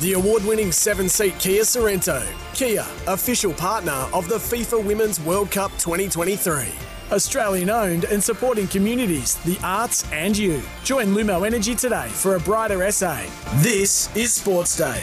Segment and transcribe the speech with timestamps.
[0.00, 2.26] The award winning seven seat Kia Sorento.
[2.54, 6.68] Kia, official partner of the FIFA Women's World Cup 2023.
[7.12, 10.62] Australian owned and supporting communities, the arts, and you.
[10.84, 13.26] Join Lumo Energy today for a brighter SA.
[13.56, 15.02] This is Sports Day.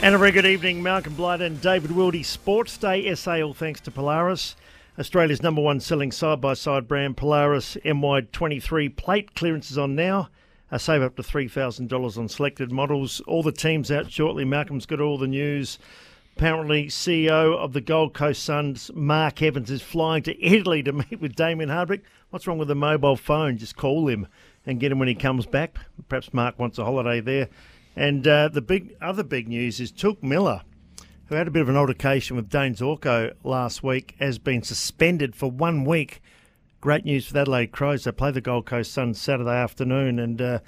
[0.00, 2.24] And a very good evening, Malcolm Blight and David Wildy.
[2.24, 4.54] Sports Day SA, all thanks to Polaris.
[4.96, 10.28] Australia's number one selling side by side brand, Polaris MY23 plate clearances on now.
[10.70, 13.20] Uh, save up to $3,000 on selected models.
[13.26, 14.44] All the teams out shortly.
[14.44, 15.78] Malcolm's got all the news.
[16.36, 21.20] Apparently, CEO of the Gold Coast Suns, Mark Evans, is flying to Italy to meet
[21.20, 22.02] with Damien Hardwick.
[22.30, 23.56] What's wrong with the mobile phone?
[23.56, 24.26] Just call him
[24.66, 25.78] and get him when he comes back.
[26.08, 27.48] Perhaps Mark wants a holiday there.
[27.94, 30.60] And uh, the big other big news is Touk Miller,
[31.26, 35.34] who had a bit of an altercation with Dayne Zorko last week, has been suspended
[35.34, 36.20] for one week.
[36.86, 38.04] Great news for the Adelaide Crows.
[38.04, 40.58] They play the Gold Coast Suns Saturday afternoon, and uh,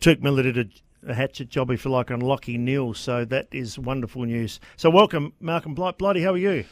[0.00, 2.94] Touk Miller did a, a, hatchet job, if you like, on Lachie Neale.
[2.94, 4.60] So that is wonderful news.
[4.76, 5.98] So welcome, Malcolm Blight.
[5.98, 6.66] Blighty, how are you?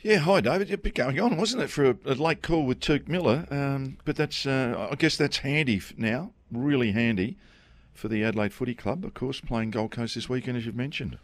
[0.00, 0.70] Yeah, hi David.
[0.70, 3.48] A bit going on, wasn't it, for a, a late call with Touk Miller?
[3.50, 6.30] Um, but that's, uh, I guess, that's handy now.
[6.52, 7.38] Really handy
[7.94, 11.18] for the Adelaide Footy Club, of course, playing Gold Coast this weekend, as you've mentioned.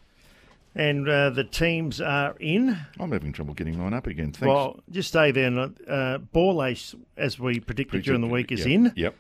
[0.75, 2.79] And uh, the teams are in.
[2.99, 4.33] I'm having trouble getting mine up again.
[4.33, 4.47] Thanks.
[4.47, 5.49] Well, just stay there.
[5.49, 8.69] Uh, Borlase, as we predicted during the week, is yep.
[8.69, 8.93] in.
[8.97, 9.15] Yep.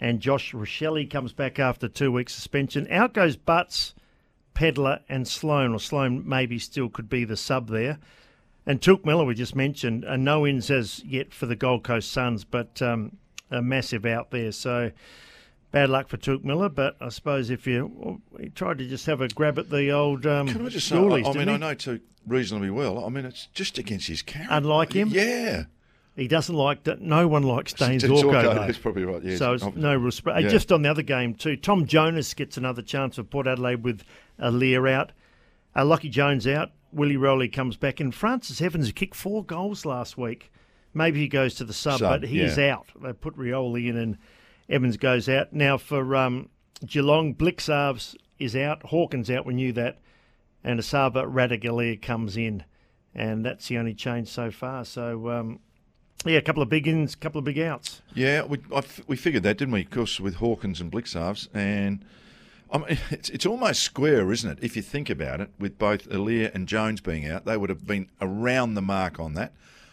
[0.00, 2.86] And Josh Rachele comes back after two weeks suspension.
[2.90, 3.94] Out goes Butts,
[4.52, 5.72] Pedlar, and Sloane.
[5.72, 7.98] Or Sloane maybe still could be the sub there.
[8.66, 12.10] And Touk Miller, we just mentioned, uh, no ins as yet for the Gold Coast
[12.10, 13.16] Suns, but um,
[13.48, 14.50] a massive out there.
[14.50, 14.90] So
[15.76, 19.04] bad luck for Touk Miller, but I suppose if you well, he tried to just
[19.06, 21.54] have a grab at the old um, Can I just say, I, I mean, he?
[21.54, 23.04] I know Touk reasonably well.
[23.04, 24.54] I mean, it's just against his character.
[24.54, 25.08] Unlike him?
[25.10, 25.64] Yeah.
[26.14, 27.02] He doesn't like that.
[27.02, 28.54] No one likes Dayne Zorko.
[28.54, 29.38] That's probably right, yes.
[29.38, 30.40] So it's no respect.
[30.40, 30.48] yeah.
[30.48, 34.02] Just on the other game too, Tom Jonas gets another chance for Port Adelaide with
[34.40, 35.12] Aliir out.
[35.74, 36.70] Uh, Lachie Jones out.
[36.90, 38.00] Willie Rioli comes back.
[38.00, 40.50] And Francis Evans kicked four goals last week.
[40.94, 42.76] Maybe he goes to the sub, Sub, but he's yeah.
[42.76, 42.86] out.
[43.02, 44.16] They put Rioli in and
[44.68, 45.52] Evans goes out.
[45.52, 46.48] Now for um,
[46.84, 48.82] Geelong, Blicavs is out.
[48.84, 49.46] Hawkins out.
[49.46, 49.98] We knew that.
[50.64, 52.64] And Esava Ratugolea comes in.
[53.14, 54.84] And that's the only change so far.
[54.84, 55.60] So, um,
[56.24, 58.02] yeah, a couple of big ins, a couple of big outs.
[58.14, 58.58] Yeah, we,
[59.06, 59.82] we figured that, didn't we?
[59.82, 61.48] Of course, with Hawkins and Blicavs.
[61.54, 62.04] And
[62.70, 64.58] I mean, it's, it's almost square, isn't it?
[64.62, 67.86] If you think about it, with both Aliir and Jones being out, they would have
[67.86, 69.52] been around the mark on that.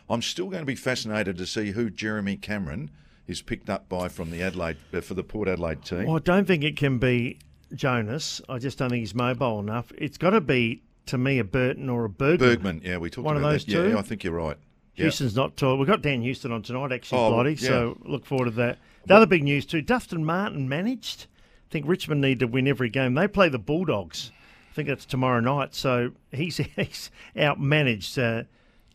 [0.10, 2.92] I'm still going to be fascinated to see who Jeremy Cameron
[3.28, 6.06] is picked up by from the Adelaide uh, for the Port Adelaide team.
[6.06, 7.40] Well, I don't think it can be
[7.74, 8.42] Jonas.
[8.50, 9.92] I just don't think he's mobile enough.
[9.98, 12.50] It's got to be, to me, a Burton or a Bergman.
[12.50, 13.72] Bergman, yeah, we talked One of those that.
[13.72, 13.90] two?
[13.90, 14.58] Yeah, I think you're right.
[14.96, 15.04] Yeah.
[15.04, 15.78] Houston's not tall.
[15.78, 17.68] We've got Dan Houston on tonight, actually, Oh, Blighty, yeah.
[17.68, 18.78] so look forward to that.
[19.06, 21.26] The other big news, too, Dustin Martin managed.
[21.70, 23.16] I think Richmond need to win every game.
[23.16, 24.32] They play the Bulldogs.
[24.72, 25.74] I think that's tomorrow night.
[25.74, 28.18] So he's, he's outmanaged.
[28.18, 28.44] Uh,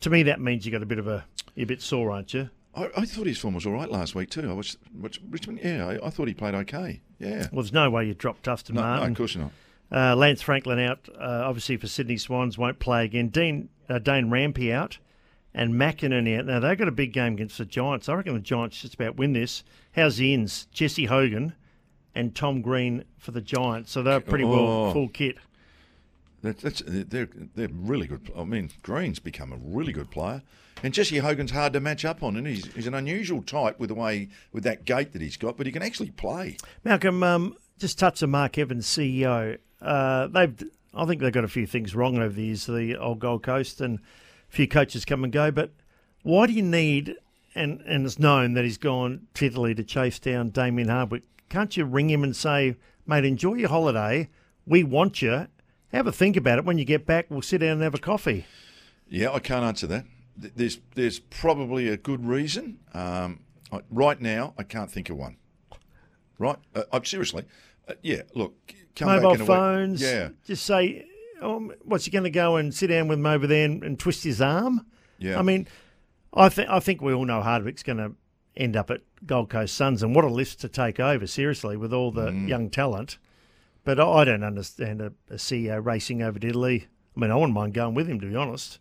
[0.01, 1.25] to me, that means you got a bit of a,
[1.55, 2.49] you're a bit sore, aren't you?
[2.75, 4.49] I, I thought his form was all right last week too.
[4.49, 5.59] I was, was Richmond.
[5.63, 7.01] Yeah, I, I thought he played okay.
[7.19, 7.47] Yeah.
[7.51, 9.51] Well, there's no way you drop Dustin No, no, of course not.
[9.91, 13.29] Uh, Lance Franklin out, uh, obviously for Sydney Swans, won't play again.
[13.29, 14.99] Dean uh, Dane Rampe out,
[15.53, 16.45] and Mackinnon out.
[16.45, 18.07] Now they've got a big game against the Giants.
[18.07, 19.63] I reckon the Giants just about win this.
[19.95, 20.65] How's the ins?
[20.71, 21.53] Jesse Hogan
[22.13, 24.93] and Tom Green for the Giants, so they're pretty well Oh.
[24.93, 25.37] full kit.
[26.43, 28.31] That, that's they're they're really good.
[28.37, 30.43] I mean, Green's become a really good player,
[30.83, 33.89] and Jesse Hogan's hard to match up on, and he's, he's an unusual type with
[33.89, 36.57] the way with that gait that he's got, but he can actually play.
[36.83, 39.57] Malcolm, um, just touch on Mark Evans, CEO.
[39.81, 40.63] Uh, they've,
[40.93, 43.81] I think they've got a few things wrong over the years, the old Gold Coast,
[43.81, 45.51] and a few coaches come and go.
[45.51, 45.71] But
[46.23, 47.15] why do you need?
[47.55, 51.23] And and it's known that he's gone to Italy to chase down Damien Hardwick.
[51.49, 52.75] Can't you ring him and say,
[53.07, 54.29] mate, enjoy your holiday.
[54.67, 55.47] We want you.
[55.91, 56.65] Have a think about it.
[56.65, 58.45] When you get back, we'll sit down and have a coffee.
[59.07, 60.05] Yeah, I can't answer that.
[60.41, 62.79] Th- There's there's probably a good reason.
[62.93, 63.41] Um,
[63.71, 65.37] I, right now, I can't think of one.
[66.37, 66.57] Right?
[66.73, 67.45] Uh, I'm seriously.
[67.87, 68.21] Uh, yeah.
[68.33, 70.01] Look, come Mobile back in phones.
[70.01, 70.29] Yeah.
[70.45, 71.05] Just say,
[71.41, 73.99] oh, what's he going to go and sit down with him over there and, and
[73.99, 74.85] twist his arm?
[75.17, 75.37] Yeah.
[75.37, 75.67] I mean,
[76.33, 78.13] I think I think we all know Hardwick's going to
[78.55, 81.27] end up at Gold Coast Suns, and what a list to take over.
[81.27, 82.47] Seriously, with all the Mm.
[82.47, 83.17] young talent.
[83.83, 86.87] But I I don't understand a, a CEO racing over to Italy.
[87.15, 88.79] I mean, I wouldn't mind going with him to be honest.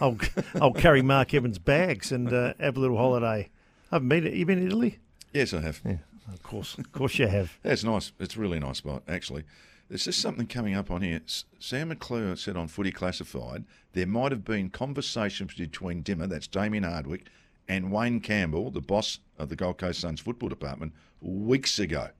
[0.00, 0.18] I'll
[0.60, 3.50] I'll carry Mark Evans' bags and uh, have a little holiday.
[3.90, 4.26] I haven't been.
[4.26, 4.98] You been to Italy?
[5.32, 5.80] Yes, I have.
[5.84, 5.98] Yeah,
[6.32, 7.58] of course, of course you have.
[7.62, 8.12] That's nice.
[8.18, 9.44] It's a really nice spot, actually.
[9.88, 11.20] There's just something coming up on here.
[11.58, 16.84] Sam McClure said on Footy Classified there might have been conversations between Dimmer, that's Damien
[16.84, 17.26] Hardwick,
[17.66, 22.10] and Wayne Campbell, the boss of the Gold Coast Suns football department, weeks ago.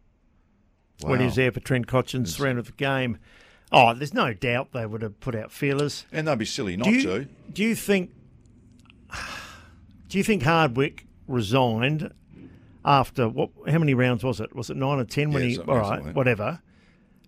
[1.03, 1.11] Wow.
[1.11, 3.19] when he was there for Trent Cotchin's round of the game.
[3.73, 6.05] Oh, there's no doubt they would have put out feelers.
[6.13, 7.29] And they'd be silly not Do you, to.
[7.53, 8.11] do you think?
[10.09, 12.13] Do you think Hardwick resigned
[12.85, 13.51] after what?
[13.69, 14.55] How many rounds was it?
[14.57, 15.31] Was it nine or ten?
[15.31, 16.61] When Yeah, he all right, like whatever,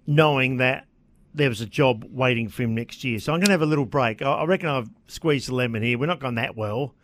[0.06, 0.86] knowing that
[1.34, 3.18] there was a job waiting for him next year.
[3.20, 4.20] So I'm going to have a little break.
[4.20, 5.96] I, I reckon I've squeezed the lemon here.
[5.96, 6.94] We're not going that well.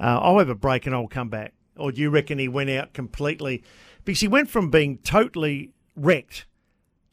[0.00, 1.52] Uh, I'll have a break and I'll come back.
[1.76, 3.62] Or do you reckon he went out completely?
[4.04, 6.46] Because he went from being totally wrecked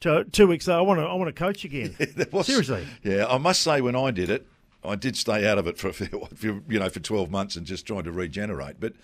[0.00, 0.66] to two weeks.
[0.66, 1.04] later, I want to.
[1.04, 1.94] I want to coach again.
[2.16, 2.86] There was- Seriously.
[3.02, 4.46] Yeah, I must say when I did it,
[4.84, 7.56] I did stay out of it for a fair for, you know for twelve months
[7.56, 8.76] and just trying to regenerate.
[8.80, 8.94] But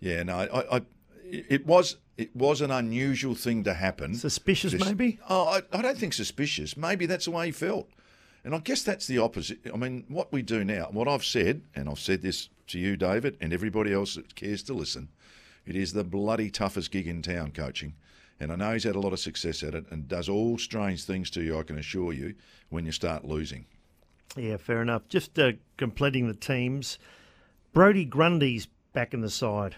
[0.00, 0.82] yeah, no, I, I
[1.24, 4.14] it was it was an unusual thing to happen.
[4.14, 5.18] Suspicious, Just- maybe.
[5.28, 6.76] Oh, I, I don't think suspicious.
[6.76, 7.88] Maybe that's the way he felt.
[8.44, 9.58] And I guess that's the opposite.
[9.72, 12.96] I mean, what we do now, what I've said, and I've said this to you,
[12.96, 15.08] David, and everybody else that cares to listen,
[15.66, 17.94] it is the bloody toughest gig in town, coaching.
[18.40, 21.04] And I know he's had a lot of success at it and does all strange
[21.04, 22.34] things to you, I can assure you,
[22.68, 23.66] when you start losing.
[24.36, 25.08] Yeah, fair enough.
[25.08, 26.98] Just uh, completing the teams.
[27.72, 29.74] Brodie Grundy's back in the side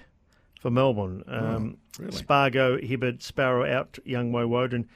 [0.61, 1.25] for Melbourne.
[1.27, 2.17] Um, Oh, really?
[2.17, 4.89] Spargo, Hibbert, Sparrow out, young Woden.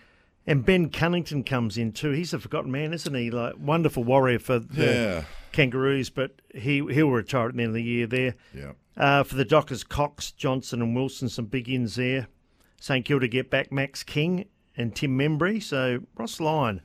[0.46, 2.10] And Ben Cunnington comes in too.
[2.10, 3.30] He's a forgotten man, isn't he?
[3.30, 5.24] Like wonderful warrior for the Yeah.
[5.52, 8.34] Kangaroos, but he he'll retire at the end of the year there.
[8.54, 8.72] Yeah.
[8.96, 12.28] Uh, for the Dockers, Cox, Johnson, and Wilson, some big ins there.
[12.84, 14.44] St Kilda get back Max King
[14.76, 15.62] and Tim Membrey.
[15.62, 16.82] So Ross Lyon.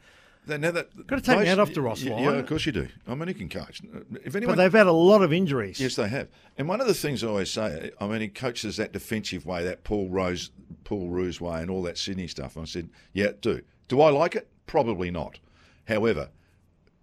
[0.48, 2.24] Now that, Gotta take my those- hat off to Ross Lyon.
[2.24, 2.88] Yeah, of course you do.
[3.06, 3.82] I mean, he can coach.
[3.84, 5.78] Uh, if anyone, But they've had a lot of injuries.
[5.78, 6.30] Yes, they have.
[6.58, 9.66] And one of the things I always say, I mean, he coaches that defensive way,
[9.66, 10.52] that Paul Rose,
[10.86, 12.58] Paul Roos way, and all that Sydney stuff.
[12.58, 13.62] I said, yeah, do.
[13.90, 14.48] Do I like it?
[14.68, 15.38] Probably not.
[15.86, 16.30] However,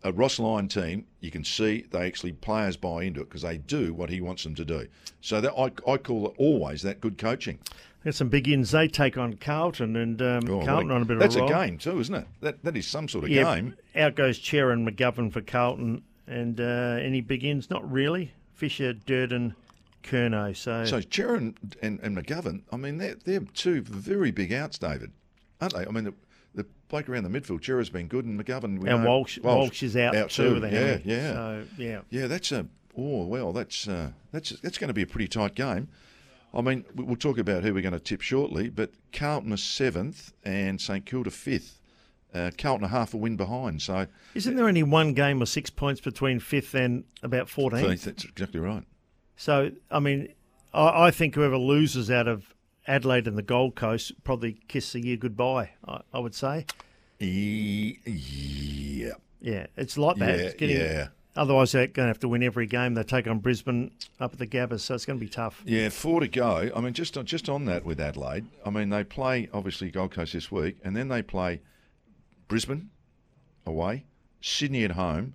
[0.02, 3.58] a Ross Lyon team, you can see they actually players buy into it because they
[3.58, 4.88] do what he wants them to do.
[5.20, 7.58] So that I, I call it always that good coaching.
[8.06, 8.70] Got some big ins.
[8.70, 11.36] They take on Carlton, and um, Oh, Carlton what on a bit of a That's
[11.36, 11.50] roll.
[11.50, 12.26] A game too, isn't it?
[12.40, 13.74] That that is some sort of Yeah, game.
[13.96, 17.68] out goes Cerra and McGovern for Carlton, and uh, any big ins?
[17.68, 18.32] Not really.
[18.54, 19.56] Fisher, Durden,
[20.04, 20.56] Kerno.
[20.56, 25.10] So, So Cheran and, and McGovern, I mean, they're, they're two very big outs, David,
[25.60, 25.84] aren't they?
[25.84, 26.14] I mean, the,
[26.54, 28.78] the bloke around the midfield, Cerra's been good, and McGovern.
[28.78, 30.54] we and know- Walsh, Walsh is out, too.
[30.54, 32.28] with a yeah, yeah, So yeah, yeah.
[32.28, 32.66] That's a
[32.96, 35.88] oh well, that's uh, that's that's going to be a pretty tight game.
[36.56, 39.56] I mean, we- we'll talk about who we're going to tip shortly, but Carlton are
[39.58, 41.80] seventh and St Kilda fifth.
[42.34, 45.70] Uh, Carlton are half a win behind, so isn't there only one game or six
[45.70, 47.86] points between fifth and about fourteen?
[47.88, 48.82] that's exactly right.
[49.36, 50.34] So I mean,
[50.74, 52.54] I, I think whoever loses out of
[52.86, 55.70] Adelaide and the Gold Coast probably kiss the year goodbye.
[55.86, 56.66] I, I would say.
[57.18, 60.38] Yeah, Yeah, it's like that.
[60.38, 61.08] Yeah, it's getting, yeah.
[61.36, 62.94] Otherwise, they're going to have to win every game.
[62.94, 65.62] They take on Brisbane up at the Gabba, so it's going to be tough.
[65.66, 66.70] Yeah, four to go.
[66.74, 70.12] I mean, just on, just on that with Adelaide, I mean, they play obviously Gold
[70.12, 71.60] Coast this week, and then they play
[72.48, 72.90] Brisbane
[73.66, 74.04] away,
[74.40, 75.34] Sydney at home,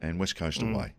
[0.00, 0.74] and West Coast Mm.
[0.74, 0.92] away.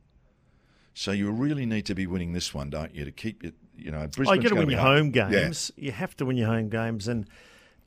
[0.93, 3.53] So you really need to be winning this one, don't you, to keep it?
[3.77, 4.97] You know, Oh, you got to win your hard.
[4.99, 5.29] home Yeah.
[5.29, 5.71] games.
[5.75, 7.07] You have to win your home games.
[7.07, 7.27] And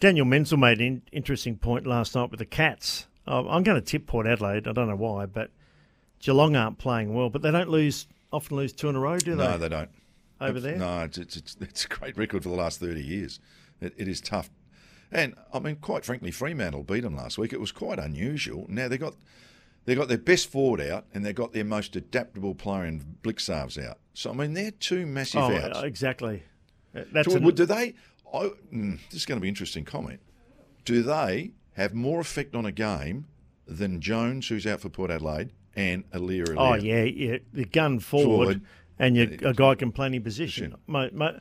[0.01, 3.07] Daniel Menzel made an interesting point last night with the Cats.
[3.27, 4.67] Oh, I'm going to tip Port Adelaide.
[4.67, 5.51] I don't know why, but
[6.25, 7.31] Geelong aren't playing well.
[7.31, 9.45] But they don't lose often lose two in a row, do they?
[9.45, 9.91] No, they don't.
[10.41, 10.77] Over there?
[10.77, 13.39] No, it's, it's, it's, it's a great record for the last 30 years.
[13.81, 14.51] It, it is tough.
[15.13, 17.53] And, I mean, quite frankly, Fremantle beat them last week.
[17.53, 18.67] It was quite unusual.
[18.69, 19.15] Now, they got
[19.85, 23.83] they got their best forward out and they've got their most adaptable player in Blicavs
[23.83, 23.99] out.
[24.15, 25.83] So, I mean, they're two massive Oh, outs.
[25.83, 26.43] exactly.
[26.97, 27.95] Uh, That's Do, an- do they,
[28.33, 30.21] I, mm, this is going to be an interesting comment,
[30.87, 33.27] do they have more effect on a game
[33.67, 37.39] than Jones, who's out for Port Adelaide, and Aliir Oh yeah, yeah.
[37.53, 38.61] The gun forward, Forward.
[38.99, 40.75] and you, a guy can play any position.
[40.87, 41.39] My, my,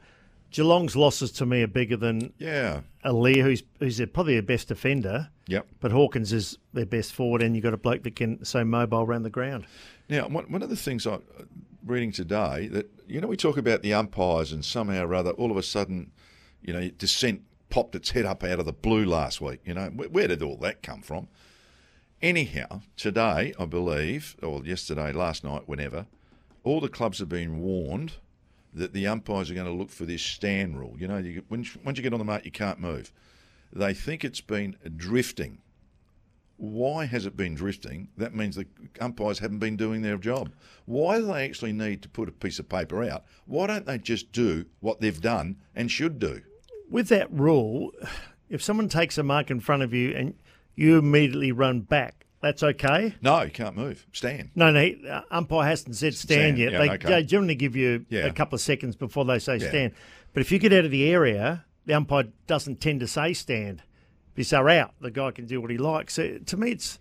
[0.51, 2.81] Geelong's losses to me are bigger than Yeah.
[3.03, 5.29] Aliir, who's who's probably their best defender.
[5.47, 5.67] Yep.
[5.79, 9.01] But Hawkins is their best forward, and you've got a bloke that can so mobile
[9.01, 9.65] around the ground.
[10.09, 11.21] Now, one, one of the things I'm
[11.85, 15.51] reading today that you know we talk about the umpires and somehow or other, all
[15.51, 16.11] of a sudden,
[16.61, 19.59] you know, dissent popped its head up out of the blue last week.
[19.65, 21.27] You know, where, where did all that come from?
[22.23, 26.05] Anyhow, today I believe, or yesterday, last night, whenever,
[26.63, 28.13] all the clubs have been warned
[28.73, 30.95] that the umpires are going to look for this stand rule.
[30.97, 33.11] You know, you, once you get on the mark, you can't move.
[33.73, 35.57] They think it's been drifting.
[36.55, 38.07] Why has it been drifting?
[38.15, 38.67] That means the
[39.01, 40.53] umpires haven't been doing their job.
[40.85, 43.25] Why do they actually need to put a piece of paper out?
[43.47, 46.41] Why don't they just do what they've done and should do?
[46.89, 47.91] With that rule,
[48.49, 50.35] if someone takes a mark in front of you and
[50.75, 53.15] you immediately run back, that's okay.
[53.21, 54.05] No, you can't move.
[54.11, 54.49] Stand.
[54.55, 56.71] No, no, uh, umpire hasn't said stand, Stand, yet.
[56.73, 57.09] yeah, they, okay.
[57.09, 58.25] they generally give you Yeah.
[58.25, 59.69] a couple of seconds before they say Yeah.
[59.69, 59.93] stand.
[60.33, 63.81] But if you get out of the area, the umpire doesn't tend to say stand.
[64.35, 64.93] Bissar out.
[64.99, 66.15] The guy can do what he likes.
[66.15, 66.99] So, to me, it's.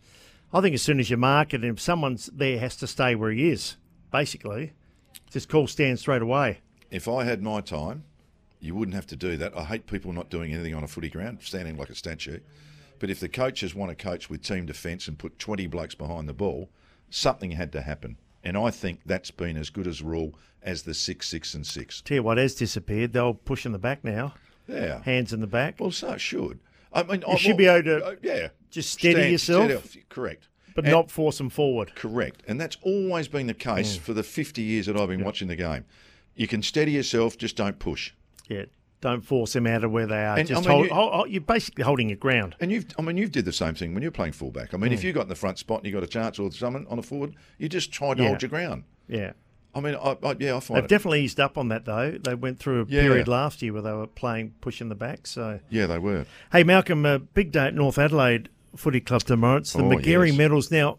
[0.53, 3.31] I think as soon as you mark it, if someone's there has to stay where
[3.31, 3.77] he is.
[4.13, 4.73] Basically,
[5.31, 6.59] just call stand straight away.
[6.91, 8.05] If I had my time,
[8.61, 9.57] you wouldn't have to do that.
[9.57, 12.41] I hate people not doing anything on a footy ground, standing like a statue.
[13.03, 16.29] But if the coaches want to coach with team defence and put 20 blokes behind
[16.29, 16.71] the ball,
[17.11, 18.17] something had to happen.
[18.45, 21.67] And I think that's been as good as a rule as the six, six, and
[21.67, 22.01] six.
[22.01, 23.13] Tell you what has disappeared.
[23.13, 24.35] They'll push in the back now.
[24.69, 25.03] Yeah.
[25.03, 25.81] Hands in the back.
[25.81, 26.61] Well, so it should.
[26.93, 29.73] I mean, You should be able to uh, yeah, just steady yourself.
[29.73, 29.97] off.
[30.09, 30.47] Correct.
[30.77, 31.97] but And- not force them forward.
[31.97, 32.45] Correct.
[32.47, 35.57] And that's always been the case for the 50 years that I've been watching the
[35.57, 35.87] game.
[36.37, 38.13] You can steady yourself, just don't push.
[38.49, 38.67] Yeah.
[39.03, 40.39] Don't force them out of where they are.
[40.39, 42.55] And, just I mean, hold, you- hold, hold- You're basically holding your ground.
[42.61, 44.73] And you've, I mean, you've did the same thing when you're playing fullback.
[44.73, 45.05] I mean, if mm.
[45.05, 47.03] you got in the front spot and you got a chance or someone on a
[47.03, 48.29] forward, you just try to Yeah.
[48.29, 48.85] hold your ground.
[49.09, 49.33] Yeah.
[49.75, 50.89] I mean, I, I, yeah, I find They've it.
[50.89, 52.13] definitely eased up on that though.
[52.13, 53.03] They went through a Yeah.
[53.03, 55.27] period last year where they were playing pushing the back.
[55.27, 56.25] So yeah, they were.
[56.53, 59.57] hey, Malcolm, a big day at North Adelaide Footy Club tomorrow.
[59.57, 60.39] It's the Oh, Magarey yes.
[60.39, 60.71] medals.
[60.71, 60.99] Now,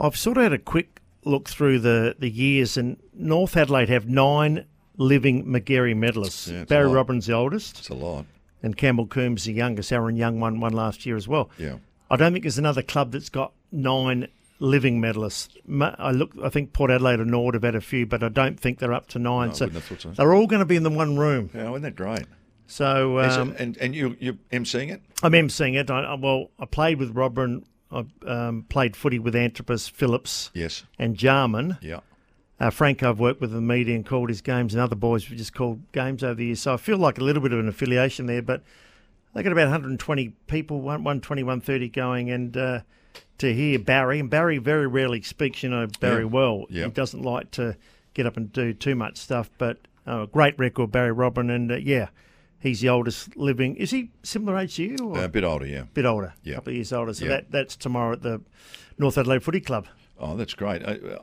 [0.00, 4.08] I've sort of had a quick look through the the years, and North Adelaide have
[4.08, 4.64] nine
[4.96, 6.50] living Magarey medalists.
[6.52, 6.88] Yeah, Barry.
[6.88, 8.26] Robran, the oldest, It's a lot.
[8.62, 9.92] and Campbell Coombs, the youngest.
[9.92, 11.50] Aaron Young won one last year as well.
[11.58, 11.76] Yeah.
[12.10, 14.28] I don't think there's another club that's got nine
[14.60, 15.48] living medalists.
[15.98, 18.58] I look, I think Port Adelaide and Nord have had a few, but I don't
[18.60, 19.48] think they're up to nine.
[19.48, 20.10] No, so wouldn't have thought so.
[20.22, 21.50] they're all going to be in the one room.
[21.52, 22.24] Yeah, isn't that great?
[22.66, 25.02] So Is it- um, and and you you're emceeing it?
[25.22, 25.90] I'm emceeing it.
[25.90, 27.64] I, I- well, I played with Robran.
[27.92, 30.84] I um, played footy with Antipas, Phillips, Yes.
[30.98, 31.76] and Jarman.
[31.82, 32.00] Yeah.
[32.60, 35.36] Uh, Frank, I've worked with the media and called his games, and other boys have
[35.36, 36.60] just called games over the years.
[36.60, 38.62] So I feel like a little bit of an affiliation there, but
[39.34, 42.80] they got about 120 people, one- 120, 130 going, and uh,
[43.38, 46.28] to hear Barry, and Barry very rarely speaks, you know, Barry Yeah.
[46.30, 46.66] well.
[46.70, 46.84] Yeah.
[46.84, 47.76] He doesn't like to
[48.14, 51.76] get up and do too much stuff, but uh, great record, Barry Robran, and uh,
[51.76, 52.08] yeah,
[52.60, 53.74] he's the oldest living.
[53.74, 54.96] Is he similar age to you?
[55.02, 55.24] Or?
[55.24, 55.80] A bit older, yeah.
[55.80, 56.52] A bit older, Yeah.
[56.52, 57.12] a couple of years older.
[57.14, 57.30] So Yeah.
[57.32, 58.40] that that's tomorrow at the
[58.96, 59.88] North Adelaide Footy Club.
[60.20, 60.84] Oh, that's great.
[60.84, 61.18] Uh, uh,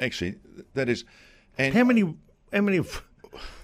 [0.00, 0.36] actually,
[0.74, 1.04] that is.
[1.58, 2.14] And How many?
[2.52, 2.80] How many?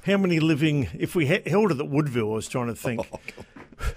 [0.04, 0.88] How many living?
[0.98, 3.06] If we held it at Woodville, I was trying to think.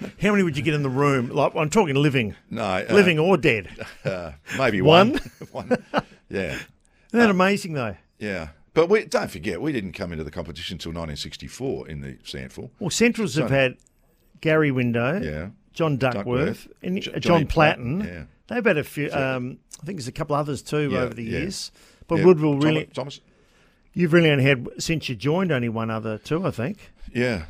[0.02, 1.30] Oh, how many would you get in the room?
[1.30, 3.68] Like I'm talking living, No, uh, living or dead.
[4.06, 5.20] uh, maybe One?
[5.52, 5.68] one.
[5.92, 6.04] one.
[6.28, 6.60] Yeah, Isn't
[7.12, 7.96] that amazing though?
[8.18, 8.48] yeah.
[8.74, 12.72] But we don't forget, we didn't come into the competition until 1964 in the SANFL.
[12.80, 13.78] Well, Centrals have had
[14.42, 18.02] Gary Window, Yeah, John Duckworth, Duckworth, and Jo- uh, John Platten.
[18.02, 18.24] Platten, yeah.
[18.48, 19.12] They've had a few.
[19.12, 21.40] Um, I think there's a couple others too Yeah, over the yeah.
[21.42, 21.72] years.
[22.08, 22.26] But yeah.
[22.26, 23.20] Woodville really, Thomas.
[23.94, 26.46] you've really only had since you joined only one other too.
[26.46, 27.46] I think Yeah,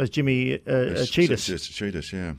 [0.00, 1.48] as Jimmy uh, uh, It's- Cheetahs.
[1.48, 2.34] It's, it's Cheetahs, yeah.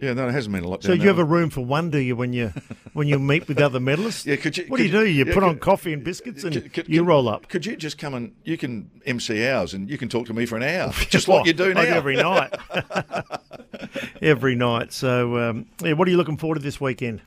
[0.00, 0.82] Yeah, no, it hasn't been a lot.
[0.82, 2.54] So you have a room for one, do you, when you
[2.94, 4.24] when you meet with other medalists?
[4.24, 5.04] Yeah, could you- What do you do?
[5.06, 7.48] you- yeah, put on coffee and biscuits and Could- could- you could- roll up.
[7.50, 10.46] Could you just come and you can MC ours and you can talk to me
[10.46, 11.80] for an hour, just like you do now.
[11.80, 12.54] Like every night.
[14.22, 14.92] every night.
[14.92, 17.20] So, um, yeah, what are you looking forward to this weekend?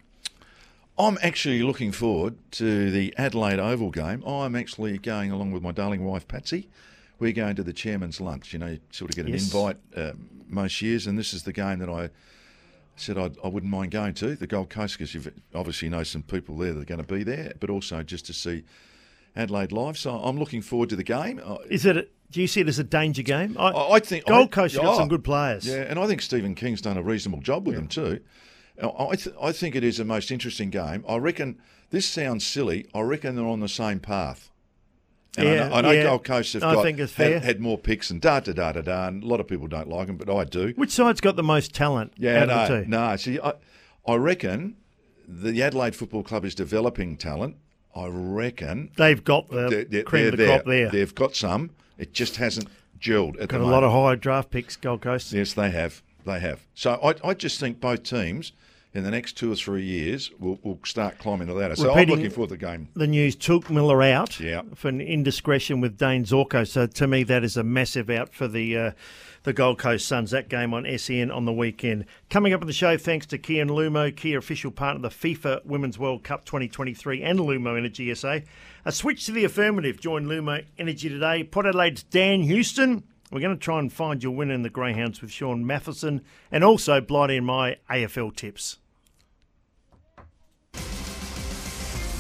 [0.98, 4.24] I'm actually looking forward to the Adelaide Oval game.
[4.26, 6.70] I'm actually going along with my darling wife Patsy.
[7.20, 8.54] We're going to the chairman's lunch.
[8.54, 9.46] You know, you sort of get an Yes.
[9.46, 10.12] invite uh,
[10.48, 12.10] most years, and this is the game that I
[12.96, 15.24] said I'd, I wouldn't mind going to the Gold Coast because you
[15.56, 18.34] obviously know some people there that are going to be there, but also just to
[18.34, 18.64] see
[19.36, 19.98] Adelaide live.
[19.98, 21.42] So I'm looking forward to the game.
[21.70, 21.98] Is it?
[21.98, 23.56] A, do you see it as a danger game?
[23.60, 25.66] I, I I think Gold I- Coast have got oh, some good players.
[25.66, 28.20] Yeah, and I think Stephen King's done a reasonable job with them too.
[28.82, 31.04] I, I th- I think it is the most interesting game.
[31.08, 31.60] I reckon
[31.92, 32.88] this sounds silly.
[32.94, 34.50] I reckon they're on the same path.
[35.38, 36.04] And I Yeah, know, I know yeah.
[36.04, 38.72] Gold Coast have I got, think it's had, had more picks and da da da
[38.72, 39.08] da da.
[39.08, 40.74] And a lot of people don't like them, but I do.
[40.76, 42.14] Which side's got the most talent?
[42.18, 42.90] Yeah, out no, of the two?
[42.90, 43.16] no.
[43.16, 43.54] See, I,
[44.08, 44.76] I reckon
[45.28, 47.56] the Adelaide Football Club is developing talent.
[47.96, 50.90] I reckon They've got the they're, they're, cream of the crop there.
[50.90, 51.72] They've got some.
[51.98, 52.68] It just hasn't
[53.00, 53.72] gelled at got a moment.
[53.72, 55.32] lot of high draft picks, Gold Coast.
[55.32, 56.02] Yes, they have.
[56.26, 56.66] They have.
[56.76, 58.52] So I, I just think both teams
[58.94, 61.76] in the next two or three years will, will start climbing the ladder.
[61.76, 62.90] So Repeating- I'm looking forward to the game.
[62.96, 64.62] the news Touk Miller out Yeah.
[64.76, 66.68] for an indiscretion with Dayne Zorko.
[66.68, 68.92] So to me, that is a massive out for the uh,
[69.44, 70.32] the Gold Coast Suns.
[70.32, 72.06] That game on SEN on the weekend.
[72.30, 75.34] Coming up on the show, thanks to Kia and Lumo, Kia official partner of the
[75.36, 78.40] FIFA Women's World Cup 2023 and Lumo Energy SA.
[78.86, 80.00] A switch to the affirmative.
[80.00, 81.44] Join Lumo Energy today.
[81.44, 83.04] Port Adelaide's Dan Houston.
[83.34, 86.22] We're going to try and find your winner in the Greyhounds with Shaun Mathieson
[86.52, 88.78] and also Blighty and my AFL tips.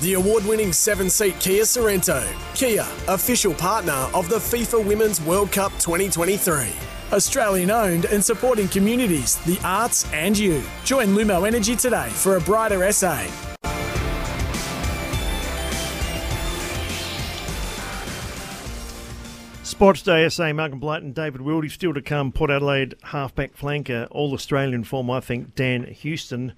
[0.01, 2.25] The award winning seven seat Kia Sorento.
[2.55, 6.70] Kia, official partner of the FIFA Women's World Cup 2023.
[7.12, 10.63] Australian owned and supporting communities, the arts, and you.
[10.84, 13.52] Join Lumo Energy today for a brighter SA.
[19.84, 22.32] Sports Day SA, Malcolm Blight and David Wildy still to come.
[22.32, 26.54] Port Adelaide halfback flanker, all Australian form, I think, Dan Houston.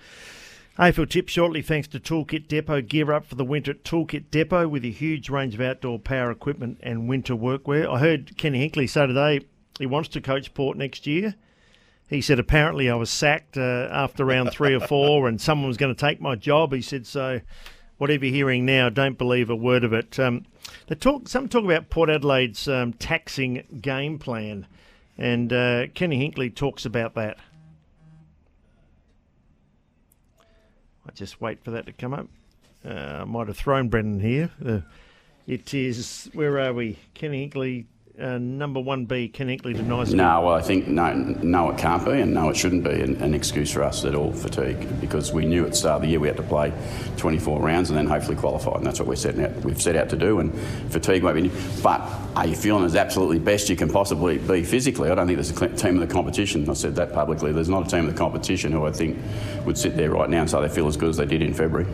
[0.77, 2.84] AFL tip shortly thanks to Toolkit Depot.
[2.84, 6.29] Gear up for the winter at Toolkit Depot with a huge range of outdoor power
[6.29, 7.91] equipment and winter workwear.
[7.91, 9.39] I heard Kenny Hinkley say today
[9.79, 11.34] he wants to coach Port next year.
[12.08, 15.77] He said apparently I was sacked uh, after round three or four and someone was
[15.77, 16.72] going to take my job.
[16.74, 17.41] He said so
[17.97, 20.19] whatever you're hearing now, don't believe a word of it.
[20.19, 20.45] Um,
[20.87, 24.67] they talk, some talk about Port Adelaide's um, taxing game plan,
[25.17, 27.37] and uh, Kenny Hinkley talks about that.
[31.07, 32.27] I just wait for that to come up.
[32.83, 34.51] Uh, I might have thrown Brendan here.
[34.63, 34.81] Uh,
[35.47, 36.97] it is, where are we?
[37.13, 37.85] Kenny Hinkley
[38.19, 42.03] uh, number one be Ken Hinkley denies No, well, I think no, no, it can't
[42.05, 44.31] be, and no, it shouldn't be an, an, excuse for us at all.
[44.31, 46.74] Fatigue, because we knew at the start of the year we had to play
[47.17, 49.53] 24 rounds and then hopefully qualify, and that's what we're setting out.
[49.63, 50.53] We've set out to do, and
[50.89, 51.51] fatigue won't be.
[51.81, 52.01] But
[52.36, 55.10] are you feeling as absolutely best you can possibly be physically?
[55.10, 56.69] I don't think there's a team of the competition.
[56.69, 57.51] I said that publicly.
[57.51, 59.17] There's not a team of the competition who I think
[59.65, 61.53] would sit there right now and say they feel as good as they did in
[61.53, 61.88] February.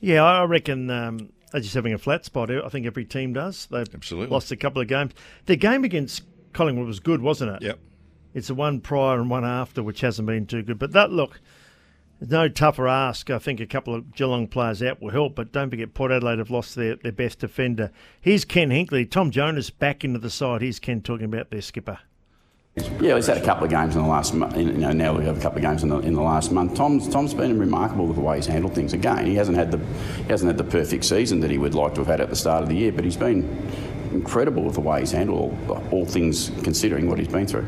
[0.00, 0.90] Yeah, I reckon.
[0.90, 2.50] Um they're just having a flat spot.
[2.50, 3.66] I think every team does.
[3.66, 4.32] They've Absolutely.
[4.32, 5.12] lost a couple of games.
[5.46, 7.62] Their game against Collingwood was good, wasn't it?
[7.62, 7.78] Yep.
[8.34, 10.78] It's the one prior and one after, which hasn't been too good.
[10.78, 11.40] But that look,
[12.20, 13.30] there's no tougher ask.
[13.30, 15.34] I think a couple of Geelong players out will help.
[15.34, 17.90] But don't forget, Port Adelaide have lost their, their best defender.
[18.20, 19.10] Here's Ken Hinkley.
[19.10, 20.62] Tom Jonas back into the side.
[20.62, 21.98] Here's Ken talking about their skipper.
[23.00, 24.56] Yeah, he's had a couple of games in the last month.
[24.56, 26.74] You know, now we have a couple of games in the, in the last month.
[26.74, 28.92] Tom's Tom's been remarkable with the way he's handled things.
[28.92, 31.94] Again, he hasn't had the he hasn't had the perfect season that he would like
[31.94, 33.70] to have had at the start of the year, but he's been
[34.12, 37.66] incredible with the way he's handled all, all things considering what he's been through.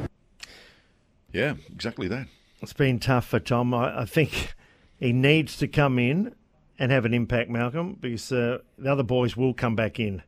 [1.33, 2.27] Yeah, exactly that.
[2.63, 3.73] It's been tough for Tom.
[3.73, 4.55] I, I think
[4.99, 6.35] he needs to come in
[6.79, 10.23] and have an impact, Malcolm, because uh, the other boys will come back in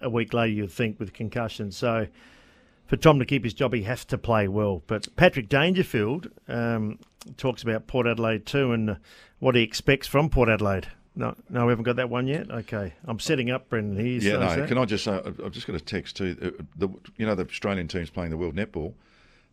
[0.00, 0.52] a week later.
[0.52, 2.08] You'd think with concussion, so
[2.86, 4.82] for Tom to keep his job, he has to play well.
[4.86, 6.98] But Patrick Dangerfield um,
[7.36, 8.96] talks about Port Adelaide too and
[9.38, 10.88] what he expects from Port Adelaide.
[11.16, 12.50] No, no, we haven't got that one yet.
[12.50, 14.04] Okay, I'm setting up, Brendan.
[14.04, 14.56] He's, yeah, no.
[14.56, 14.68] That.
[14.68, 16.36] Can I just say, I've just got a text too.
[16.42, 18.94] Uh, the, you know, the Australian team's playing the World Netball.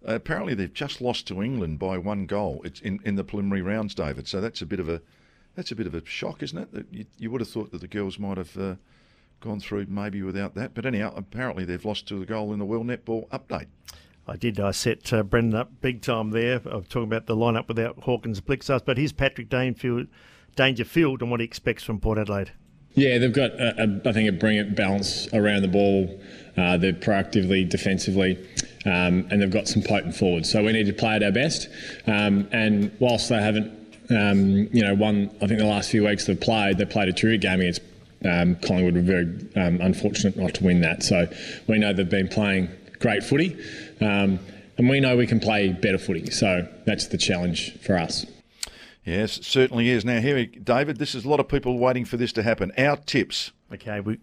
[0.07, 2.61] Uh, apparently, they've just lost to England by one goal.
[2.65, 4.27] It's in, in the preliminary rounds, David.
[4.27, 5.01] So that's a bit of a
[5.55, 6.85] that's a bit of a shock, isn't it?
[6.89, 8.57] You, you would have thought that the girls might have.
[8.57, 8.75] Uh,
[9.41, 10.73] gone through maybe without that.
[10.73, 13.67] But anyhow, apparently they've lost to the goal in the World Netball update.
[14.27, 14.59] I did.
[14.59, 16.61] I set uh, Brendan up big time there.
[16.65, 20.07] I'm talking about the lineup without Hawkins Blicavs, but here's Patrick Dangerfield,
[20.55, 22.51] Dangerfield and what he expects from Port Adelaide.
[22.93, 26.21] Yeah, they've got, a, a, I think, a brilliant balance around the ball.
[26.57, 28.37] Uh, they're proactively, defensively,
[28.85, 30.51] um, and they've got some potent forwards.
[30.51, 31.69] So we need to play at our best.
[32.05, 33.71] Um, and whilst they haven't,
[34.09, 37.13] um, you know, won, I think the last few weeks they've played, they played a
[37.13, 37.81] terrific game against
[38.25, 41.03] um, Collingwood were very um, unfortunate not to win that.
[41.03, 41.27] So
[41.67, 43.57] we know they've been playing great footy,
[43.99, 44.39] um,
[44.77, 46.29] and we know we can play better footy.
[46.31, 48.25] So that's the challenge for us.
[49.03, 50.05] Yes, certainly is.
[50.05, 52.71] Now, here, David, this is a lot of people waiting for this to happen.
[52.77, 53.51] Our tips.
[53.73, 54.19] Okay, we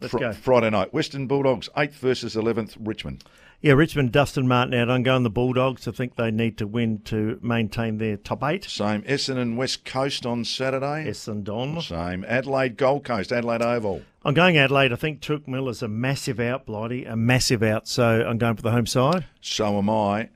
[0.00, 0.32] let's fr- go.
[0.32, 3.24] Friday night, Western Bulldogs, eighth versus eleventh, Richmond.
[3.62, 4.88] Yeah, Richmond, Dustin Martin out.
[4.88, 5.86] I'm going the Bulldogs.
[5.86, 8.64] I think they need to win to maintain their top eight.
[8.64, 9.02] Same.
[9.02, 11.04] Essendon West Coast on Saturday.
[11.06, 11.82] Essendon.
[11.82, 12.24] Same.
[12.26, 14.00] Adelaide Gold Coast, Adelaide Oval.
[14.24, 14.94] I'm going Adelaide.
[14.94, 17.86] I think Touk Miller's a massive out, Blighty, a massive out.
[17.86, 19.26] So I'm going for the home side.
[19.42, 20.30] So am I.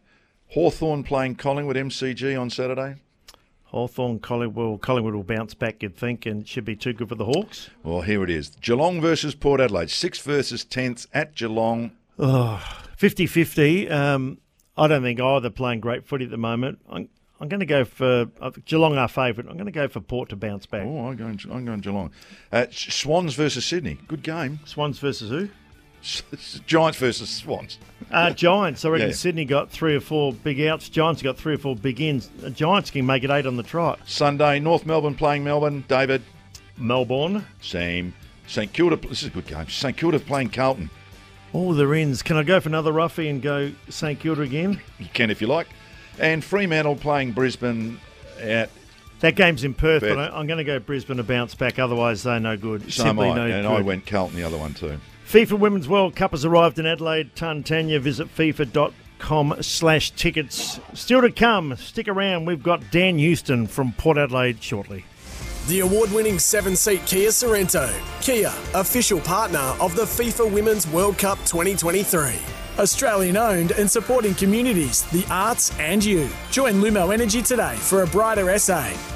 [0.48, 2.96] Hawthorn playing Collingwood MCG on Saturday.
[3.74, 7.24] Hawthorn, Collingwood, Collingwood will bounce back, you'd think, and should be too good for the
[7.24, 7.70] Hawks.
[7.82, 8.50] Well, here it is.
[8.60, 9.90] Geelong versus Port Adelaide.
[9.90, 11.90] Sixth versus tenth at Geelong.
[12.16, 12.62] Oh,
[12.96, 13.90] 50 50.
[13.90, 14.38] Um,
[14.76, 16.78] I don't think either playing great footy at the moment.
[16.88, 17.08] I'm,
[17.40, 19.50] I'm going to go for uh, Geelong, our favourite.
[19.50, 20.86] I'm going to go for Port to bounce back.
[20.86, 22.12] Oh, I'm going, I'm going Geelong.
[22.52, 23.98] Uh, Swans versus Sydney.
[24.06, 24.60] Good game.
[24.66, 25.48] Swans versus who?
[26.66, 27.78] Giants versus Swans.
[28.10, 28.84] Uh, Giants.
[28.84, 29.14] I reckon Yeah.
[29.14, 30.88] Sydney got three or four big outs.
[30.88, 32.30] Giants got three or four big ins.
[32.44, 33.98] Uh, Giants can make it eight on the trot.
[34.04, 35.84] Sunday, North Melbourne playing Melbourne.
[35.88, 36.22] David,
[36.76, 37.46] Melbourne.
[37.60, 38.14] same.
[38.46, 39.66] St Kilda, this is a good game.
[39.68, 40.90] St Kilda playing Carlton.
[41.54, 42.22] Oh, they're ins.
[42.22, 44.80] Can I go for another roughie and go St Kilda again?
[44.98, 45.68] You can if you like.
[46.18, 47.98] And Fremantle playing Brisbane
[48.40, 48.68] at
[49.20, 50.14] That game's in Perth, Perth.
[50.16, 51.78] but I'm going to go Brisbane to bounce back.
[51.78, 52.82] Otherwise, they're no good.
[52.92, 53.76] Some Simply I, no and good.
[53.78, 54.98] I went Carlton the other one too.
[55.34, 57.98] FIFA Women's World Cup has arrived in Adelaide, Tarntanya.
[58.00, 60.78] Visit FIFA.com slash tickets.
[60.92, 62.44] Still to come, stick around.
[62.44, 65.04] We've got Dan Houston from Port Adelaide shortly.
[65.66, 67.92] The award winning seven seat Kia Sorento.
[68.22, 72.36] Kia, official partner of the FIFA Women's World Cup 2023.
[72.78, 76.28] Australian owned and supporting communities, the arts, and you.
[76.52, 79.13] Join Lumo Energy today for a brighter SA.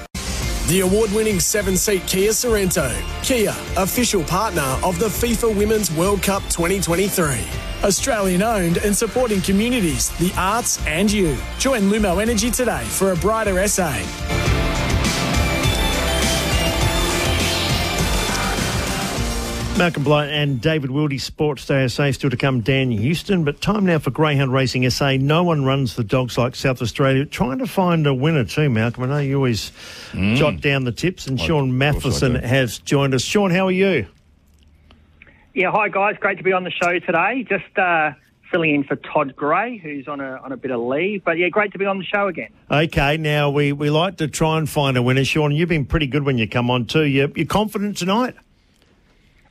[0.68, 2.92] The award winning seven seat Kia Sorento.
[3.22, 7.42] Kia, official partner of the FIFA Women's World Cup 2023.
[7.82, 11.38] Australian owned and supporting communities, the arts, and you.
[11.58, 14.37] Join Lumo Energy today for a brighter SA.
[19.78, 23.44] Malcolm Blight and David Wildy, Sports Day SA, still to come, Dan Houston.
[23.44, 25.18] But time now for Greyhound Racing SA.
[25.20, 27.24] No one runs the dogs like South Australia.
[27.24, 29.04] Trying to find a winner too, Malcolm.
[29.04, 29.70] I know you always
[30.10, 30.34] mm.
[30.34, 33.22] jot down the tips, and Shaun Mathieson has joined us.
[33.22, 34.08] Shaun, how are you?
[35.54, 36.16] Yeah, hi guys.
[36.18, 37.46] Great to be on the show today.
[37.48, 38.14] Just uh,
[38.50, 41.22] filling in for Todd Gray, who's on a on a bit of leave.
[41.22, 42.48] But yeah, great to be on the show again.
[42.68, 45.24] Okay, now we, we like to try and find a winner.
[45.24, 47.04] Shaun, you've been pretty good when you come on too.
[47.04, 48.34] You you confident tonight?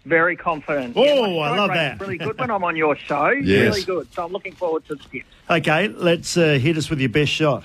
[0.07, 0.95] Very confident.
[0.95, 1.99] Oh, yeah, I love that.
[1.99, 3.29] Really good when I'm on your show.
[3.43, 3.75] yes.
[3.75, 4.13] Really good.
[4.13, 5.25] So I'm looking forward to the tips.
[5.49, 7.63] Okay, let's uh, hit us with your best shot.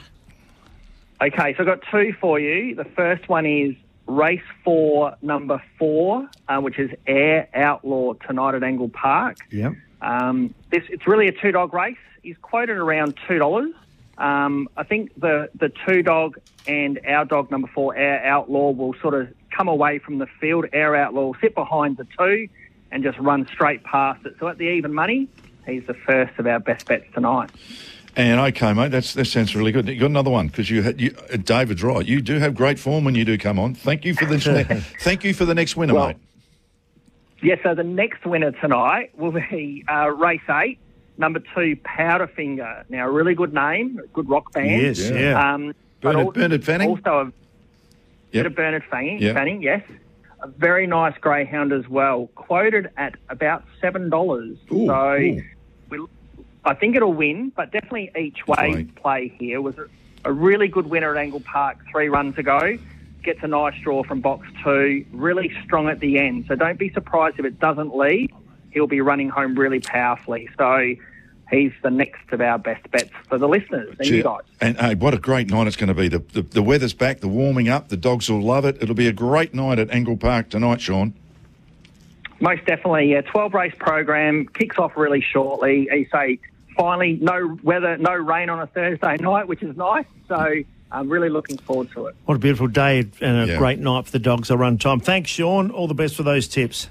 [1.20, 2.74] Okay, so I've got two for you.
[2.74, 3.76] The first one is
[4.08, 9.36] race four, number four, uh, which is Air Outlaw tonight at Angle Park.
[9.50, 9.74] Yep.
[10.00, 11.96] Um, this it's really a two dog race.
[12.24, 13.72] He's quoted around two dollars.
[14.18, 18.94] Um, I think the the two dog and our dog number four, Air Outlaw, will
[18.94, 20.66] sort of come away from the field.
[20.72, 22.48] Air Outlaw will sit behind the two
[22.90, 24.34] and just run straight past it.
[24.38, 25.28] So at the even money,
[25.66, 27.50] he's the first of our best bets tonight.
[28.14, 29.88] And okay, mate, that's that sounds really good.
[29.88, 32.04] You got another one because you had you, uh, David's right.
[32.04, 33.74] You do have great form when you do come on.
[33.74, 34.38] Thank you for the
[35.00, 36.16] thank you for the next winner, well, mate.
[37.42, 40.78] Yeah, so the next winner tonight will be uh, race eight,
[41.16, 42.84] number two, Powderfinger.
[42.90, 44.82] Now, a really good name, good rock band.
[44.82, 45.54] Yes, yeah.
[45.54, 46.88] Um, Bernard, also, Bernard Fanning.
[46.90, 47.32] Also a
[48.32, 48.44] Yep.
[48.44, 49.34] Bit of Bernard Fanning, yep.
[49.34, 49.82] Fanning, yes.
[50.40, 54.56] A very nice greyhound as well, quoted at about seven dollars.
[54.68, 55.42] So ooh.
[55.88, 56.06] We,
[56.64, 58.94] I think it'll win, but definitely each way right.
[58.94, 59.86] play here was a,
[60.24, 62.78] a really good winner at Angle Park three runs ago.
[63.22, 66.46] Gets a nice draw from box two, really strong at the end.
[66.48, 68.32] So don't be surprised if it doesn't lead.
[68.70, 70.48] He'll be running home really powerfully.
[70.58, 70.94] So
[71.52, 74.40] he's the next of our best bets for the listeners and you guys.
[74.60, 76.08] And hey, what a great night it's going to be.
[76.08, 78.78] The, the, the weather's back, the warming up, the dogs will love it.
[78.80, 81.14] It'll be a great night at Angle Park tonight, Shaun.
[82.40, 83.20] Most definitely, yeah.
[83.20, 85.88] 12 race program kicks off really shortly.
[85.92, 86.40] You say
[86.76, 90.06] finally no weather, no rain on a Thursday night, which is nice.
[90.26, 90.54] So
[90.90, 92.16] I'm really looking forward to it.
[92.24, 93.58] What a beautiful day and a yeah.
[93.58, 94.50] great night for the dogs.
[94.50, 95.00] I run time.
[95.00, 95.70] Thanks, Shaun.
[95.70, 96.88] All the best for those tips.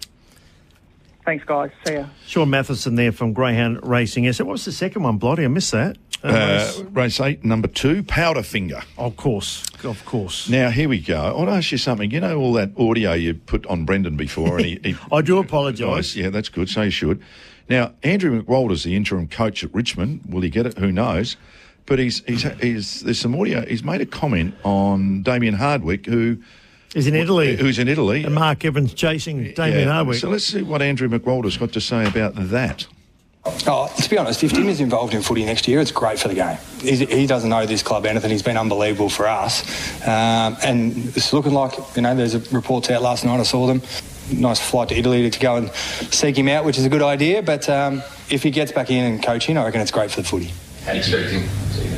[1.31, 1.71] Thanks, guys.
[1.87, 2.07] See ya.
[2.27, 4.29] Shaun Mathieson there from Greyhound Racing.
[4.33, 5.45] So, what was the second one, Blighty?
[5.45, 5.95] I missed that.
[6.21, 8.83] Uh, uh, race eight, number two, Powderfinger.
[8.97, 10.49] Of course, of course.
[10.49, 11.17] Now here we go.
[11.17, 12.11] I want to ask you something.
[12.11, 14.79] You know all that audio you put on Brendan before, and he.
[14.83, 16.17] he I do apologise.
[16.17, 16.67] Yeah, that's good.
[16.67, 17.23] So you should.
[17.69, 20.23] Now Andrew McQualter's the interim coach at Richmond.
[20.27, 20.77] Will he get it?
[20.79, 21.37] Who knows?
[21.85, 23.65] But he's he's, he's there's some audio.
[23.65, 26.39] He's made a comment on Damien Hardwick, who
[26.93, 27.55] He's in Italy.
[27.55, 28.23] Who's in Italy.
[28.23, 29.93] And Mark Evans chasing Damien yeah.
[29.93, 30.19] Hardwick.
[30.19, 32.85] So let's see what Andrew McQualter's got to say about that.
[33.65, 36.27] Oh, to be honest, if Tim is involved in footy next year, it's great for
[36.27, 36.57] the game.
[36.79, 38.29] He's, he doesn't know this club anything.
[38.29, 39.63] He's been unbelievable for us.
[40.03, 43.81] Um, and it's looking like, you know, there's reports out last night, I saw them.
[44.31, 47.41] Nice flight to Italy to go and seek him out, which is a good idea.
[47.41, 50.27] But um, if he gets back in and coaching, I reckon it's great for the
[50.27, 50.51] footy.
[50.87, 51.47] And expecting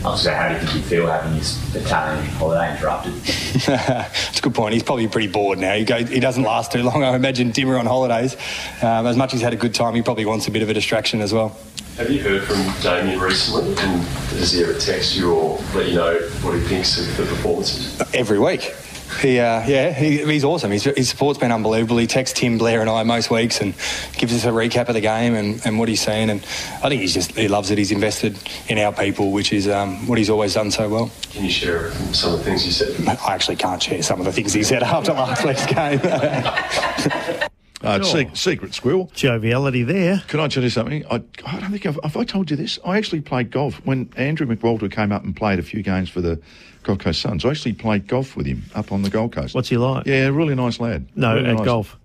[0.04, 3.14] so how do you think you feel having his Italian holiday interrupted?
[3.24, 4.74] It's a good point.
[4.74, 5.74] He's probably pretty bored now.
[5.76, 7.04] He, goes, he doesn't last too long.
[7.04, 8.36] I imagine Dimmer on holidays.
[8.82, 10.70] Um, as much as he's had a good time, he probably wants a bit of
[10.70, 11.58] a distraction as well.
[11.98, 13.70] Have you heard from Damien recently?
[13.82, 17.24] And does he ever text you or let you know what he thinks of the
[17.24, 18.02] performances?
[18.14, 18.76] Every week.
[19.22, 20.72] He, uh, yeah, he, he's awesome.
[20.72, 21.98] His, his, support's been unbelievable.
[21.98, 23.74] He texts Tim, Blair, and I most weeks and
[24.18, 26.30] gives us a recap of the game and, and what he's seen.
[26.30, 26.42] And
[26.84, 27.78] I think he's just he loves it.
[27.78, 31.12] He's invested in our people, which is um, what he's always done so well.
[31.32, 33.08] Can you share some of the things he said?
[33.08, 37.50] I actually can't share some of the things he said after last week's game.
[37.84, 38.34] Uh, sure.
[38.34, 39.12] secret squirrel.
[39.14, 40.24] Joviality there.
[40.28, 41.06] Can I tell you something?
[41.08, 42.80] I, I don't think I've, have I told you this.
[42.86, 46.22] I actually played golf when Andrew McQualter came up and played a few games for
[46.22, 46.42] the
[46.84, 47.44] Gold Coast Suns.
[47.44, 49.54] I actually played golf with him up on the Gold Coast.
[49.54, 50.06] What's he like?
[50.06, 51.08] Yeah, really nice lad.
[51.16, 51.66] No, really at nice.
[51.66, 52.00] golf.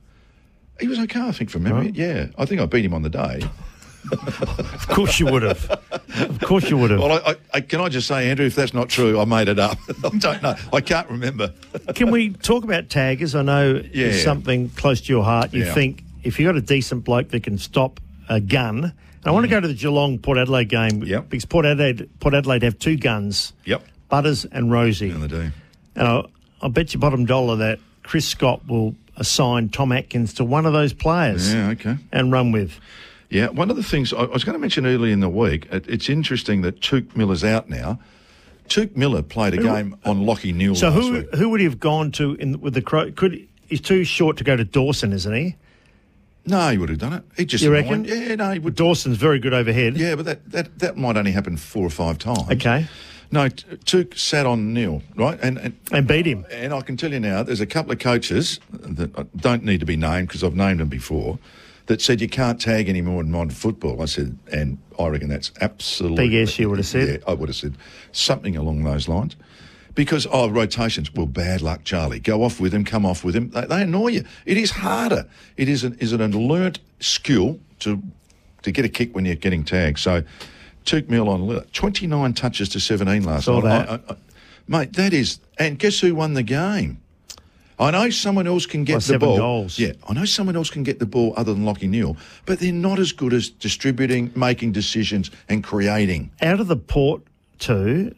[0.81, 1.87] He was okay, I think, from memory.
[1.87, 1.95] Right.
[1.95, 3.43] Yeah, I think I beat him on the day.
[4.13, 5.81] of course you would have.
[6.17, 7.01] Of course you would have.
[7.01, 9.59] Well, I, I, can I just say, Andrew, if that's not true, I made it
[9.59, 9.79] up.
[10.05, 10.55] I don't know.
[10.73, 11.53] I can't remember.
[11.95, 13.35] can we talk about taggers?
[13.35, 14.07] I know yeah.
[14.07, 15.53] it's something close to your heart.
[15.53, 15.75] You yeah.
[15.75, 18.93] think if you've got a decent bloke that can stop a gun,
[19.25, 19.57] I want to mm.
[19.57, 21.29] go to the Geelong Port Adelaide game yep.
[21.29, 23.53] because Port Adelaide, Port Adelaide have two guns.
[23.65, 23.85] Yep.
[24.09, 25.11] Butters and Rozee.
[25.11, 25.51] Yeah, they do.
[25.95, 26.31] And I'll,
[26.63, 30.73] I'll bet you bottom dollar that Chris Scott will assign Tom Atkins to one of
[30.73, 31.53] those players.
[31.53, 31.97] Yeah, okay.
[32.13, 32.79] And run with.
[33.31, 36.09] Yeah, one of the things I was going to mention earlier in the week, it's
[36.09, 37.99] interesting that Touk Miller's out now.
[38.69, 40.75] Touk Miller played a game on Lachie Neale.
[40.75, 41.35] So who week.
[41.35, 43.11] who would he have gone to in with the Crow?
[43.13, 45.57] Could he's too short to go to Dawson, isn't he?
[46.47, 47.25] No, he would have done it.
[47.37, 48.05] He just You reckon?
[48.05, 48.75] Yeah, no, he would.
[48.75, 49.97] Dawson's very good overhead.
[49.99, 52.51] Yeah, but that, that, that might only happen four or five times.
[52.51, 52.87] Okay.
[53.31, 55.39] No, T- Touk sat on Neale, right?
[55.43, 56.47] And, and And beat him.
[56.51, 59.81] and I can tell you now, there's a couple of coaches that uh, don't need
[59.81, 61.39] to be named because I've named them before
[61.89, 64.01] that said you can't tag anymore in modern football.
[64.01, 66.29] I said, and I reckon that's absolutely.
[66.29, 67.09] Big S, you would have said.
[67.09, 67.77] Yeah, I would have said
[68.13, 69.37] something along those lines.
[69.95, 71.13] Because, oh, rotations.
[71.13, 72.21] Well, bad luck, Charlie.
[72.21, 73.51] Go off with him, come off with him.
[73.51, 74.25] They, they annoy you.
[74.47, 75.27] It is harder.
[75.57, 78.01] It is an, is an learnt skill to
[78.63, 79.99] to get a kick when you're getting tagged.
[79.99, 80.23] So,
[80.85, 81.71] Took Mill on Lillard.
[81.73, 83.87] 29 touches to 17 last Saw night.
[83.87, 83.91] that.
[83.91, 84.17] I- I- I-
[84.69, 85.39] mate, that is.
[85.59, 86.99] And guess who won the game?
[87.81, 89.37] I know someone else can get By the ball.
[89.37, 89.79] goals.
[89.79, 92.73] Yeah, I know someone else can get the ball other than Lachie Neale, but they're
[92.73, 96.31] not as good as distributing, making decisions, and creating.
[96.43, 97.23] Out of the port
[97.59, 98.15] two,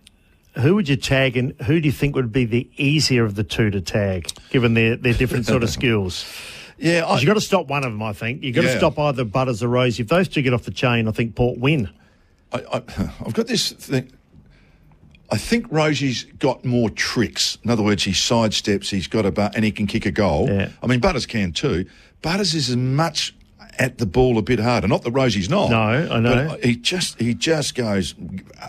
[0.57, 3.45] who would you tag and who do you think would be the easier of the
[3.45, 6.25] two to tag, given their, their different sort of skills?
[6.79, 8.43] Yeah, I, You've got to stop one of them, I think.
[8.43, 10.01] You've got to stop either Butters or Rozee.
[10.01, 11.91] If those two get off the chain, I think Port win.
[12.53, 12.77] I, I,
[13.27, 14.11] I've got this thing.
[15.33, 17.59] I think Rozee's got more tricks.
[17.63, 20.49] In other words, he sidesteps, he's got a but, and he can kick a goal.
[20.49, 20.71] Yeah.
[20.83, 21.87] I mean, Butters can too.
[22.23, 23.35] Butters is as much
[23.79, 24.89] at the ball a bit harder.
[24.89, 25.71] Not that Rozee's not.
[25.71, 26.49] No, I know.
[26.51, 28.15] But he just he just goes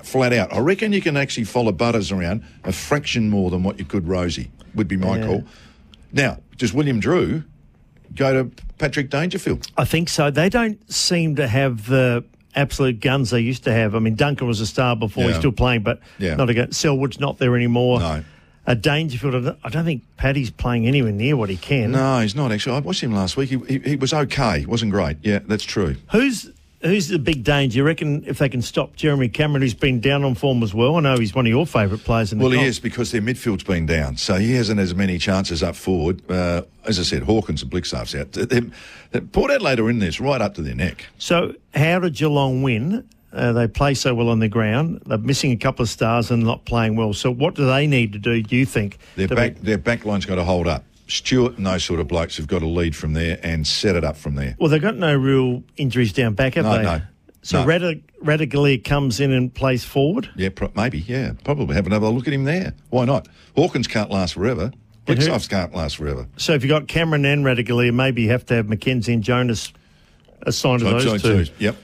[0.04, 0.54] flat out.
[0.54, 4.06] I reckon you can actually follow Butters around a fraction more than what you could
[4.06, 4.50] Rozee.
[4.76, 5.26] Would be my Yeah.
[5.26, 5.44] call.
[6.14, 7.44] Now, does Willem Drew
[8.16, 9.68] go to Patrick Dangerfield?
[9.78, 10.30] I think so.
[10.30, 12.24] They don't seem to have the
[12.56, 13.96] absolute guns they used to have.
[13.96, 15.26] I mean, Duncan was a star before.
[15.26, 16.36] He's still playing, but Yeah.
[16.36, 16.72] not again.
[16.72, 18.00] Selwood's not there anymore.
[18.00, 18.24] No.
[18.68, 21.92] A Dangerfield, I don't- I don't think Paddy's playing anywhere near what he can.
[21.92, 22.76] No, he's not actually.
[22.76, 23.50] I watched him last week.
[23.50, 24.66] He, he, he was okay.
[24.68, 25.18] wasn't great.
[25.24, 25.96] Yeah, that's true.
[26.12, 27.78] Who's who's the big danger?
[27.78, 30.96] You reckon if they can stop Jeremy Cameron, who's been down on form as well?
[30.98, 33.22] I know he's one of your favourite players in the Well, he is because their
[33.22, 36.22] midfield's been down, so he hasn't as many chances up forward.
[36.30, 38.32] Uh, as I said, Hawkins and Blicavs out.
[38.34, 38.46] They-
[39.12, 41.06] they- Port Adelaide are in this right up to their neck.
[41.18, 43.04] So, how did Geelong win?
[43.34, 45.02] Uh, they play so well on the ground.
[45.06, 47.14] They're missing a couple of stars and not playing well.
[47.14, 48.42] So, what do they need to do?
[48.42, 48.98] Do you think?
[49.16, 50.84] Their back, be- their back line's got to hold up.
[51.12, 54.04] Stewart and those sort of blokes have got to lead from there and set it
[54.04, 54.56] up from there.
[54.60, 56.84] well, they've got no real injuries down back, have No, they?
[56.84, 57.02] no,
[57.42, 57.68] So, no.
[57.68, 60.30] Radic- Ratugolea comes in and plays forward.
[60.36, 61.00] Yeah, pro- maybe.
[61.00, 62.74] Yeah, probably have another look at him there.
[62.92, 63.28] Why not?
[63.56, 64.72] Hawkins can't last forever.
[65.08, 66.28] Blicavs can't last forever.
[66.38, 69.74] So, if you've got Cameron and Ratugolea, maybe you have to have McKenzie and Jonas
[70.44, 71.46] assigned to those So- two.
[71.46, 71.76] so- Yep,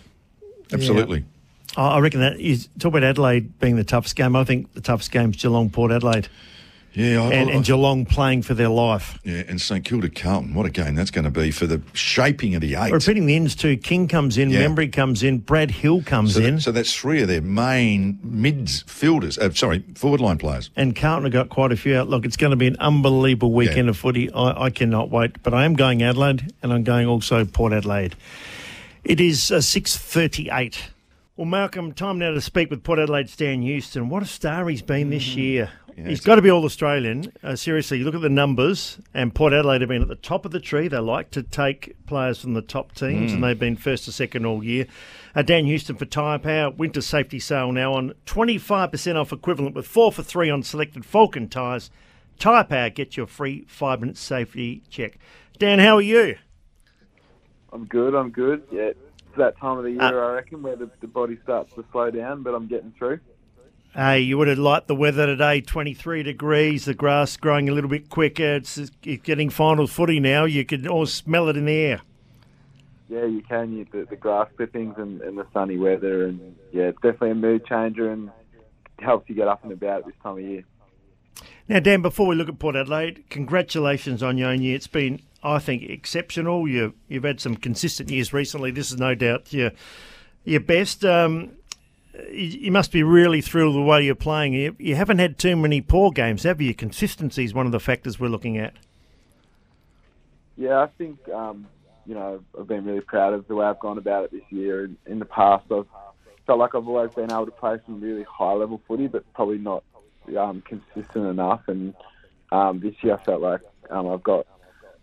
[0.74, 1.26] absolutely.
[1.76, 4.36] I I reckon that you talk about Adelaide being the toughest game.
[4.36, 6.28] I think the toughest game is Geelong Port Adelaide,
[6.98, 9.20] Yeah, I, and, I- and Geelong playing for their life.
[9.24, 10.56] yeah, and St Kilda Carlton.
[10.56, 12.92] What a game that's going to be for the shaping of the eight.
[12.92, 13.78] Repeating the ends too.
[13.78, 14.66] King comes in, Yeah.
[14.66, 18.18] Membrey comes in, Brad Hill comes So, in, that, so that's three of their main
[18.26, 19.38] midfielders.
[19.38, 20.72] Uh, sorry, forward line players.
[20.76, 22.10] and Carlton have got quite a few out.
[22.10, 23.92] Look, it's going to be an unbelievable weekend Yeah.
[23.92, 24.32] of footy.
[24.32, 25.44] I, I cannot wait.
[25.44, 28.16] But I am going Adelaide, and I'm going also Port Adelaide.
[29.04, 30.90] It is uh, six thirty-eight.
[31.38, 34.10] Well, Malcolm, time now to speak with Port Adelaide's Dan Houston.
[34.10, 35.70] What a star he's been this year.
[35.96, 37.32] he's got to be all Australian.
[37.44, 40.46] Uh, seriously, you look at the numbers, and Port Adelaide have been at the top
[40.46, 40.88] of the tree.
[40.88, 44.48] They like to take players from the top teams, and they've been first to second
[44.48, 44.88] all year.
[45.36, 46.72] Uh, Dan Houston for Tyre Power.
[46.72, 51.50] Winter safety sale now on 25% off equivalent with 4 for 3 on selected Falcon
[51.50, 51.92] tyres.
[52.40, 55.20] Tyre Power get your free 5 minute safety check.
[55.60, 56.36] Dan, how are you?
[57.72, 58.16] I'm good.
[58.16, 58.64] I'm good.
[58.72, 59.00] Yeah, it's
[59.38, 62.12] that time of the year, Uh, I reckon, where the, the body starts to slow
[62.12, 63.20] down, but I'm getting through.
[63.94, 67.90] Hey, you would have liked the weather today, 23 degrees, the grass growing a little
[67.90, 68.56] bit quicker.
[68.56, 68.92] It's, it's
[69.24, 70.46] getting final footy now.
[70.46, 72.02] You can all smell it in the air.
[73.10, 73.72] Yeah, you can.
[73.72, 77.36] You, the, the grass clippings and, and the sunny weather, and yeah, it's definitely a
[77.36, 78.30] mood changer and
[79.00, 80.64] helps you get up and about this time of year.
[81.68, 84.76] Now, Dan, before we look at Port Adelaide, congratulations on your own year.
[84.76, 86.68] It's been, I think, exceptional.
[86.68, 88.72] You, you've had some consistent years recently.
[88.72, 89.72] This is no doubt your,
[90.44, 91.06] your best.
[91.06, 91.52] Um,
[92.32, 94.54] you, must be really thrilled with the way you're playing.
[94.54, 96.74] You, you haven't had too many poor games, have you?
[96.74, 98.74] Consistency is one of the factors we're looking at.
[100.58, 101.68] Yeah, I think um,
[102.08, 104.86] you know I've been really proud of the way I've gone about it this year.
[104.86, 105.86] In, in the past, I've
[106.48, 109.60] felt like I've always been able to play some really high level footy, but probably
[109.60, 109.84] not
[110.36, 111.62] um, consistent enough.
[111.68, 111.94] And
[112.52, 114.48] um, this year, I felt like um, I've got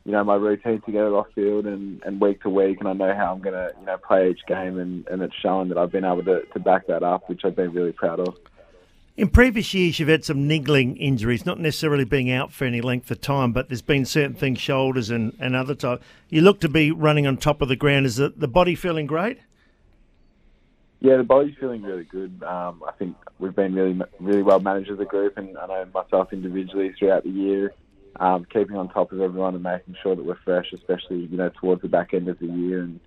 [0.05, 2.93] you know my routine to together off field and, and week to week, and I
[2.93, 5.79] know how I'm going to you know play each game, and, and it's shown that
[5.79, 8.37] I've been able to, to back that up, which I've been really proud of.
[9.17, 13.11] In previous years, you've had some niggling injuries, not necessarily being out for any length
[13.13, 16.03] of time, but there's been certain things, shoulders and, and other type.
[16.29, 18.07] You look to be running on top of the ground.
[18.07, 19.39] Is the, the body feeling great?
[20.99, 22.43] Yeah, the body's feeling really good.
[22.43, 25.87] Um, I think we've been really, really well managed as a group, and I know
[25.95, 27.73] myself individually throughout the year.
[28.21, 31.51] Um, keeping on top of everyone and making sure that we're fresh, especially you know
[31.61, 32.83] towards the back end of the year.
[32.83, 33.01] And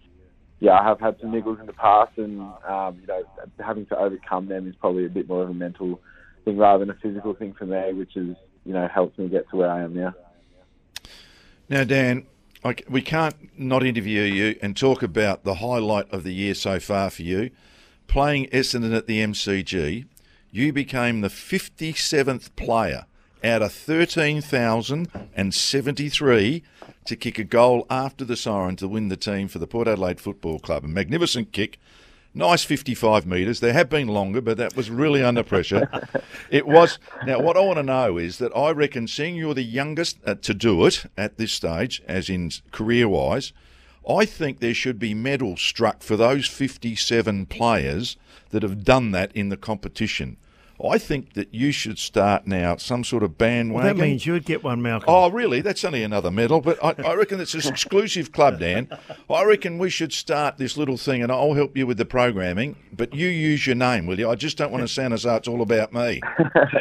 [0.60, 3.24] yeah, I have had some niggles in the past, and um, you know
[3.60, 6.00] having to overcome them is probably a bit more of a mental
[6.46, 9.50] thing rather than a physical thing for me, which is you know helps me get
[9.50, 10.14] to where I am now.
[11.70, 12.26] Now, Dan,
[12.90, 17.10] we can't not interview you and talk about the highlight of the year so far
[17.10, 17.52] for you.
[18.08, 20.06] Playing Essendon at the MCG,
[20.50, 23.06] you became the 57th player
[23.44, 26.64] out of 13,073
[27.06, 30.20] to kick a goal after the siren to win the team for the Port Adelaide
[30.20, 30.84] Football Club.
[30.84, 31.80] A magnificent kick.
[32.34, 33.62] Nice 55 metres.
[33.62, 35.90] There have been longer, but that was really under pressure.
[36.52, 37.00] it was.
[37.26, 40.36] Now, what I want to know is that I reckon, seeing you're the youngest uh,
[40.36, 43.54] to do it at this stage, as in career wise,
[44.08, 48.16] I think there should be medals struck for those 57 players
[48.52, 50.38] that have done that in the competition.
[50.84, 53.74] I think that you should start now some sort of bandwagon.
[53.74, 55.10] Well, that means you'd get one, Malcolm.
[55.10, 55.62] Oh, really?
[55.62, 58.88] That's only another medal, but I, I reckon it's an exclusive club, Dan.
[59.28, 62.76] I reckon we should start this little thing, and I'll help you with the programming.
[62.94, 64.30] But you use your name, will you?
[64.30, 66.22] I just don't want to sound as though it's all about me.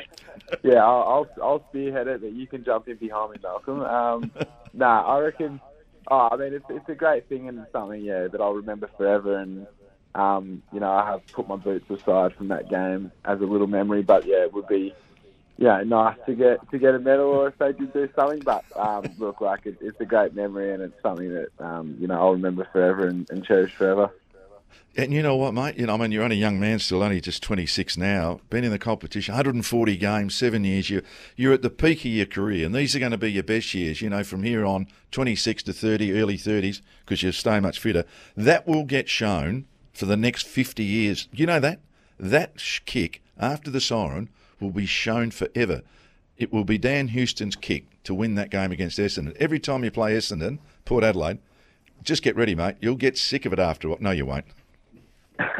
[0.62, 3.80] yeah, I'll, I'll, I'll spearhead it, but you can jump in behind me, Malcolm.
[3.80, 4.30] Um,
[4.74, 5.60] nah, I reckon.
[6.08, 9.38] Oh, I mean, it's it's a great thing and something, yeah, that I'll remember forever.
[9.38, 9.66] And
[10.16, 13.66] um, you know, I have put my boots aside from that game as a little
[13.66, 14.94] memory, but yeah, it would be
[15.58, 18.40] yeah nice to get to get a medal or if they did do something.
[18.40, 22.06] But um, look, like it, it's a great memory and it's something that um, you
[22.06, 24.10] know I'll remember forever and, and cherish forever.
[24.98, 25.76] And you know what, mate?
[25.76, 28.40] You know, I mean, you're only a young man still, only just 26 now.
[28.48, 30.88] Been in the competition, 140 games, seven years.
[30.88, 31.02] You're,
[31.36, 33.74] you're at the peak of your career, and these are going to be your best
[33.74, 34.00] years.
[34.00, 38.04] You know, from here on, 26 to 30, early 30s, because you're stay much fitter.
[38.36, 39.66] That will get shown
[39.96, 41.28] for the next 50 years.
[41.32, 41.80] You know that?
[42.20, 44.28] That kick after the siren
[44.60, 45.82] will be shown forever.
[46.36, 49.34] It will be Dan Houston's kick to win that game against Essendon.
[49.36, 51.38] Every time you play Essendon, Port Adelaide,
[52.02, 52.76] just get ready, mate.
[52.80, 53.94] You'll get sick of it after.
[53.98, 54.44] No, you won't.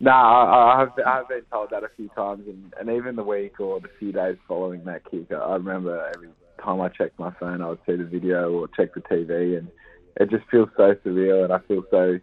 [0.00, 3.60] no, I, have I've been told that a few times, and, and even the week
[3.60, 6.28] or the few days following that kick, I remember every
[6.62, 9.68] time I checked my phone, I would see the video or check the TV, and
[10.16, 12.20] it just feels so surreal, and I feel so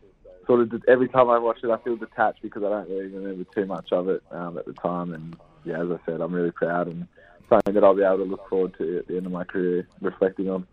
[0.51, 3.45] sort of every time I watch it, I feel detached because I don't really remember
[3.55, 5.13] too much of it um, at the time.
[5.13, 7.07] And yeah, as I said, I'm really proud and
[7.47, 9.87] something that I'll be able to look forward to at the end of my career,
[10.01, 10.67] reflecting on.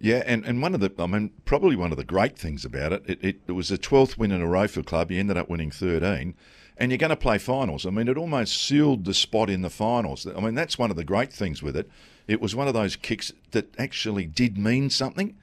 [0.00, 2.92] Yeah, and, and one of the, I mean, probably one of the great things about
[2.92, 5.10] it, it, it, it was the 12th win in a row for club.
[5.10, 6.34] You ended up winning 13,
[6.78, 7.84] and you're going to play finals.
[7.84, 10.26] I mean, it almost sealed the spot in the finals.
[10.26, 11.90] I mean, that's one of the great things with it.
[12.26, 15.36] It was one of those kicks that actually did mean something.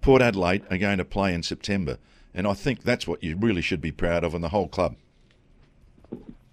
[0.00, 1.98] Port Adelaide are going to play in September.
[2.34, 4.96] And I think that's what you really should be proud of in the whole club.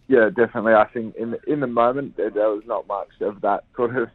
[0.07, 0.73] Yeah, definitely.
[0.73, 3.95] I think in the, in the moment there, there was not much of that sort
[3.95, 4.09] of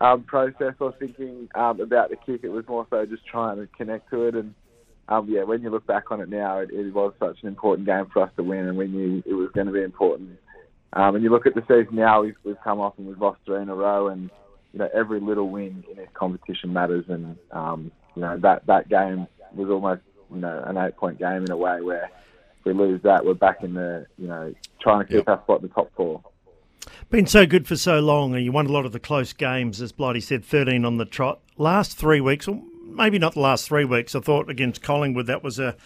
[0.00, 2.40] um, process or thinking um, about the kick.
[2.42, 4.34] It was more so just trying to connect to it.
[4.34, 4.54] And
[5.08, 7.86] um, yeah, when you look back on it now, it, it, was such an important
[7.86, 10.38] game for us to win, and we knew it was going to be important.
[10.92, 13.40] Um, and you look at the season now, we've, we've come off and we've lost
[13.44, 14.30] three in a row, and
[14.72, 17.04] you know every little win in this competition matters.
[17.08, 21.44] And um, you know that that game was almost you know an eight point game
[21.44, 22.10] in a way where
[22.58, 25.28] if we lose that, we're back in the you know trying to keep yep.
[25.28, 26.22] our spot in the top four.
[27.10, 29.80] Been so good for so long, and you won a lot of the close games,
[29.80, 31.40] as Blighty said, 13 on the trot.
[31.56, 35.42] Last three weeks, or maybe not the last three weeks, I thought against Collingwood that
[35.42, 35.76] was a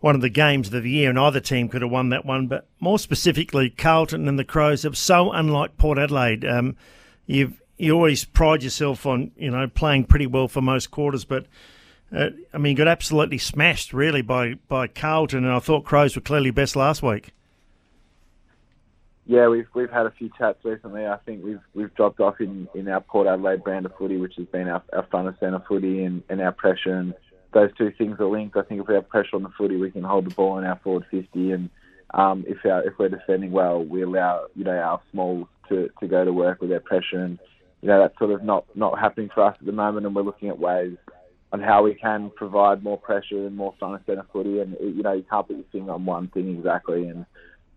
[0.00, 2.46] one of the games of the year, and either team could have won that one.
[2.46, 6.44] But more specifically, Carlton and the Crows are so unlike Port Adelaide.
[6.44, 6.76] Um,
[7.26, 11.46] you've you always pride yourself on you know playing pretty well for most quarters, but
[12.14, 16.22] uh, I mean, got absolutely smashed really by, by Carlton, and I thought Crows were
[16.22, 17.32] clearly best last week.
[19.26, 21.06] Yeah, we've we've had a few chats recently.
[21.06, 24.34] I think we've we've dropped off in, in our Port Adelaide brand of footy, which
[24.36, 27.14] has been our, our front of centre footy and, and our pressure, and
[27.54, 28.56] those two things are linked.
[28.56, 30.64] I think if we have pressure on the footy, we can hold the ball in
[30.64, 31.70] our forward fifty, and
[32.12, 36.06] um, if our, if we're defending well, we allow you know our smalls to, to
[36.06, 37.38] go to work with their pressure, and
[37.80, 40.20] you know that's sort of not not happening for us at the moment, and we're
[40.20, 40.98] looking at ways
[41.54, 44.58] on how we can provide more pressure and more front of centre footy.
[44.58, 47.06] And you know, you can't put your finger on one thing exactly.
[47.06, 47.24] And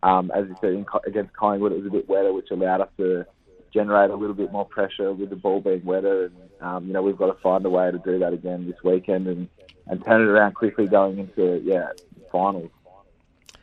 [0.02, 2.90] um, as you said, in, against Collingwood, it was a bit wetter, which allowed us
[2.98, 3.24] to
[3.72, 6.26] generate a little bit more pressure with the ball being wetter.
[6.26, 8.84] And um, you know, we've got to find a way to do that again this
[8.84, 9.48] weekend and
[9.86, 11.90] and turn it around quickly going into yeah
[12.32, 12.72] finals.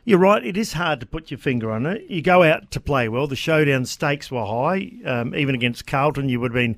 [0.05, 0.45] You're right.
[0.45, 2.09] It is hard to put your finger on it.
[2.09, 3.27] You go out to play well.
[3.27, 4.91] The showdown stakes were high.
[5.03, 6.77] Um, even against Carlton, you would have been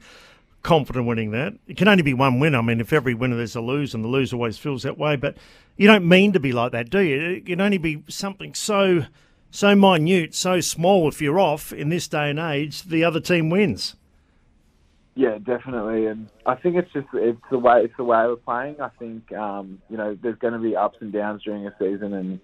[0.68, 1.53] confident winning that.
[1.65, 2.57] It can only be one winner.
[2.57, 5.15] I mean, if every winner there's a lose, and the lose always feels that way.
[5.15, 5.38] But
[5.78, 7.38] you don't mean to be like that, do you?
[7.38, 9.05] It can only be something so
[9.49, 11.07] so minute, so small.
[11.07, 13.95] If you're off in this day and age, the other team wins.
[15.15, 18.82] Yeah, definitely, and I think it's just it's the way it's the way we're playing.
[18.82, 22.13] I think um, you know there's going to be ups and downs during a season,
[22.13, 22.39] and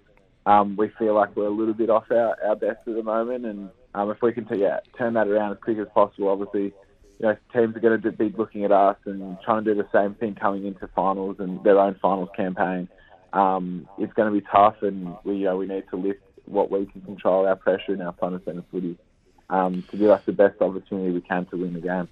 [0.46, 3.44] um, we feel like we're a little bit off our, our best at the moment.
[3.44, 6.72] And um, if we can t- yeah, turn that around as quick as possible, obviously,
[7.18, 9.88] you know teams are going to be looking at us and trying to do the
[9.92, 12.88] same thing coming into finals and their own finals campaign.
[13.32, 16.70] Um, it's going to be tough, and we you know, we need to lift what
[16.70, 18.96] we can control, our pressure in our front and footy,
[19.50, 22.08] um, to give us the best opportunity we can to win the game.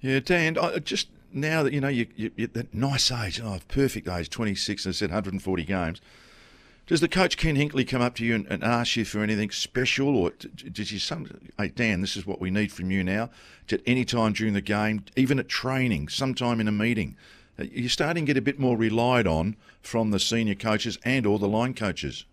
[0.00, 4.08] Yeah, Dan, I, just now that you know you, you, that nice age, oh, perfect
[4.08, 6.00] age, 26, I said 140 games.
[6.86, 9.50] Does the coach Ken Hinkley come up to you and, and ask you for anything
[9.50, 11.26] special, or does he some?
[11.56, 13.30] Hey Dan, this is what we need from you now.
[13.72, 17.16] At any time during the game, even at training, sometime in a meeting,
[17.58, 21.26] uh, you're starting to get a bit more relied on from the senior coaches and
[21.26, 22.26] all the line coaches.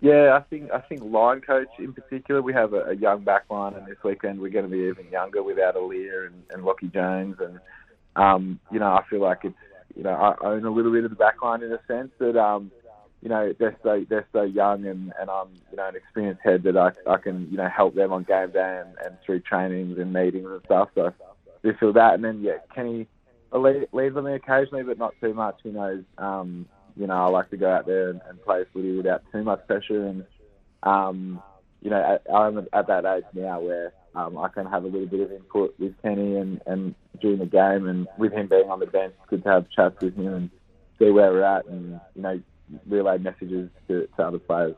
[0.00, 2.40] Yeah, I think I think line coach in particular.
[2.40, 5.10] We have a, a young back line, and this weekend we're going to be even
[5.10, 7.36] younger without Aliir and, and Lachie Jones.
[7.40, 7.60] And
[8.14, 9.54] um, you know, I feel like it's
[9.94, 12.36] you know I own a little bit of the back line in a sense that
[12.38, 12.70] um,
[13.26, 16.62] you know they're so they're so young, and, and I'm you know an experienced head
[16.62, 19.98] that I, I can you know help them on game day and, and through trainings
[19.98, 20.90] and meetings and stuff.
[20.94, 21.12] So
[21.62, 23.08] we feel that, and then yeah, Kenny
[23.52, 25.58] leads on me occasionally, but not too much.
[25.62, 26.66] He knows um,
[26.96, 29.66] you know, I like to go out there and, and play footy without too much
[29.66, 30.06] pressure.
[30.06, 30.24] And,
[30.82, 31.42] um,
[31.82, 35.20] you know, I'm at that age now where um, I can have a little bit
[35.20, 37.86] of input with Kenny and, and during the game.
[37.86, 40.50] And with him being on the bench, it's good to have chats with him and
[40.98, 42.40] see where we're at and, you know,
[42.86, 44.74] relay messages to, to other players.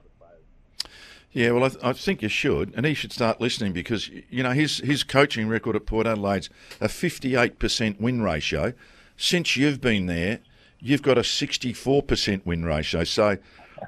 [1.32, 4.42] Yeah, well, I, th- I, think you should, and he should start listening because you
[4.42, 6.48] know his his coaching record at Port Adelaide's
[6.80, 8.72] a fifty eight percent win ratio.
[9.16, 10.38] Since you've been there,
[10.80, 13.04] you've got a 64% win ratio.
[13.04, 13.36] So,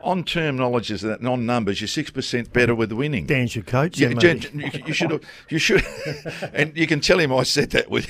[0.02, 3.26] on terminologies that non numbers, you're six percent better with winning.
[3.26, 3.98] Dan's your coach.
[3.98, 5.24] Yeah, Jen, you, you, should.
[5.48, 5.84] You should,
[6.52, 8.08] and you can tell him I said that with.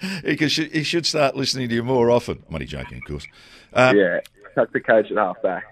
[0.24, 2.42] he, should, he should start listening to you more often.
[2.48, 3.26] I'm only joking, of course.
[3.74, 4.20] Um, yeah,
[4.54, 5.64] that's the coach at halfback.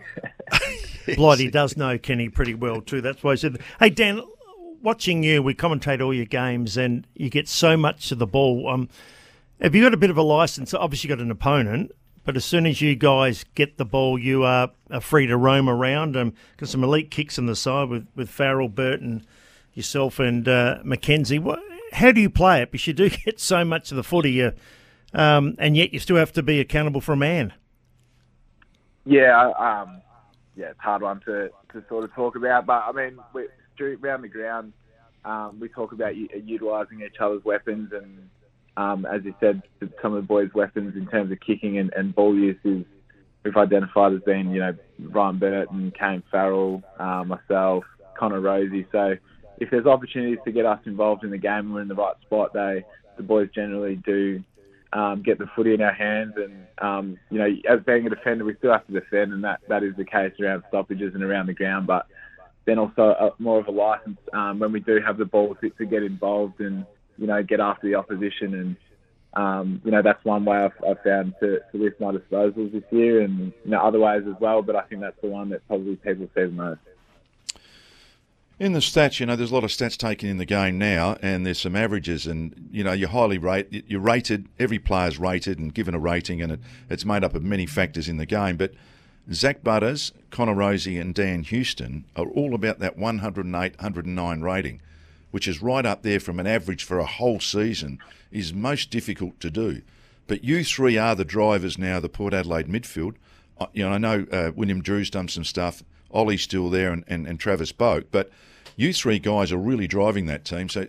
[1.17, 3.01] Blighty does know Kenny pretty well too.
[3.01, 4.23] That's why I said, "Hey Dan,
[4.83, 8.69] watching you, we commentate all your games, and you get so much of the ball.
[8.69, 8.89] Um,
[9.61, 10.75] have you got a bit of a license?
[10.75, 11.93] Obviously, you got an opponent.
[12.25, 15.69] But as soon as you guys get the ball, you are, are free to roam
[15.69, 16.17] around.
[16.17, 19.27] Um, got some elite kicks on the side with, with Farrell, Burton,
[19.75, 21.41] yourself, and uh, McKenzie.
[21.41, 21.59] What,
[21.93, 22.71] how do you play it?
[22.71, 24.53] Because you do get so much of the footy, uh,
[25.13, 27.53] um, and yet you still have to be accountable for a man.
[29.05, 30.01] Yeah, um,
[30.57, 32.67] yeah, it's a hard one to, to sort of talk about.
[32.67, 33.47] But I mean, we,
[33.81, 34.73] around the ground,
[35.25, 38.29] um, we talk about utilising each other's weapons and
[38.77, 39.63] um, as you said,
[40.01, 42.85] some of the boys' weapons in terms of kicking and, and ball use is
[43.45, 47.85] we've identified as being, you know, Ryan and Kane Farrell, uh, myself,
[48.19, 48.87] Connor Rozee.
[48.91, 49.17] So
[49.59, 52.53] if there's opportunities to get us involved in the game we're in the right spot,
[52.55, 52.85] they
[53.19, 54.43] the boys generally do
[54.93, 56.35] um, get the footy in our hands.
[56.37, 59.61] And um, you know, as being a defender, we still have to defend, and that,
[59.69, 61.87] that is the case around stoppages and around the ground.
[61.87, 62.07] But
[62.65, 65.71] then also a, more of a license um, when we do have the ball to,
[65.71, 66.87] to get involved and
[67.19, 68.55] you know, get after the opposition.
[68.55, 68.77] And,
[69.35, 72.83] um, you know, that's one way I've, I've found to, to lift my disposals this
[72.91, 74.63] year and, you know, other ways as well.
[74.63, 76.81] But I think that's the one that probably people see the most.
[78.63, 81.17] In the stats, you know, there's a lot of stats taken in the game now,
[81.21, 83.83] and there's some averages, and you know, you're highly rated.
[83.89, 84.49] you're rated.
[84.57, 88.09] Every player's rated and given a rating, and it, it's made up of many factors
[88.09, 88.57] in the game.
[88.57, 88.73] But
[89.33, 94.81] Zak Butters, Connor Rozee, and Dan Houston are all about that 108, 109 rating
[95.33, 97.99] which is right up there from an average for a whole season,
[98.31, 99.83] is most difficult to do.
[100.29, 103.15] But you three are the drivers now, the Port Adelaide midfield.
[103.73, 105.83] You know, I know uh, Willem Drew's done some stuff.
[106.13, 108.05] Ollie's still there, and, and, and Travis Boak.
[108.13, 108.31] But
[108.77, 110.69] you three guys are really driving that team.
[110.69, 110.87] So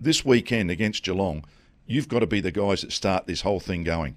[0.00, 1.44] this weekend against Geelong,
[1.86, 4.16] you've got to be the guys that start this whole thing going.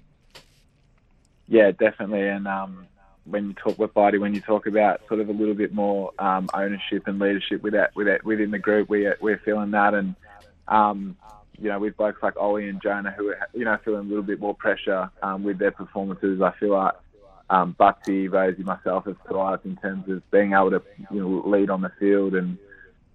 [1.48, 2.28] Yeah, definitely.
[2.28, 2.86] And um,
[3.24, 6.12] when you talk with Blighty, when you talk about sort of a little bit more
[6.18, 9.94] um, ownership and leadership with that, with that, within the group, we we're feeling that,
[9.94, 10.14] and
[10.68, 11.16] um,
[11.58, 14.22] you know, with blokes like Ollie and Jonah who are you know feeling a little
[14.22, 16.94] bit more pressure um, with their performances, I feel like
[17.52, 20.82] um, Bucksy, Rozee, myself have thrived in terms of being able to
[21.12, 22.56] you know lead on the field and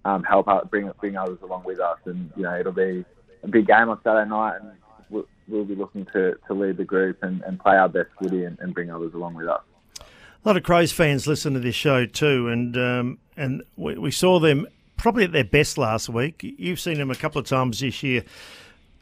[0.04, 3.04] um, help out, bring bring others along with us, and you know it'll be
[3.42, 4.70] a big game on Saturday night, and
[5.10, 8.44] we'll, we'll be looking to, to lead the group and, and play our best footy
[8.44, 9.60] and, and bring others along with us
[10.44, 14.10] a lot of Crows fans listen to this show too, and um, and we, we,
[14.12, 16.40] saw them probably at their best last week.
[16.42, 18.24] You've seen them a couple of times this year.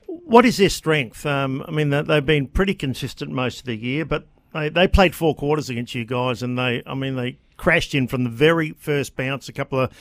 [0.06, 1.26] What is their strength?
[1.26, 4.26] Um, I mean, they've been pretty consistent most of the year, but
[4.56, 8.08] they, they played four quarters against you guys, and they, I mean, they crashed in
[8.08, 9.48] from the very first bounce.
[9.48, 9.92] A couple of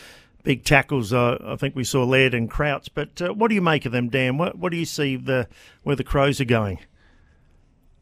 [0.43, 1.11] big tackles.
[1.11, 2.89] Uh, I think we saw Laird and Crouch.
[2.93, 4.37] But uh, what do you make of them, Dan?
[4.37, 5.47] What, what do you see the
[5.83, 6.79] where the Crows are going?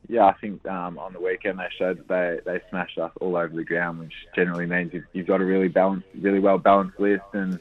[0.10, 3.38] Yeah, I think um, on the weekend they showed that they, they smashed us all
[3.38, 7.00] over the ground, which generally means you've, you've got a really balanced, really well balanced
[7.00, 7.24] list.
[7.32, 7.58] And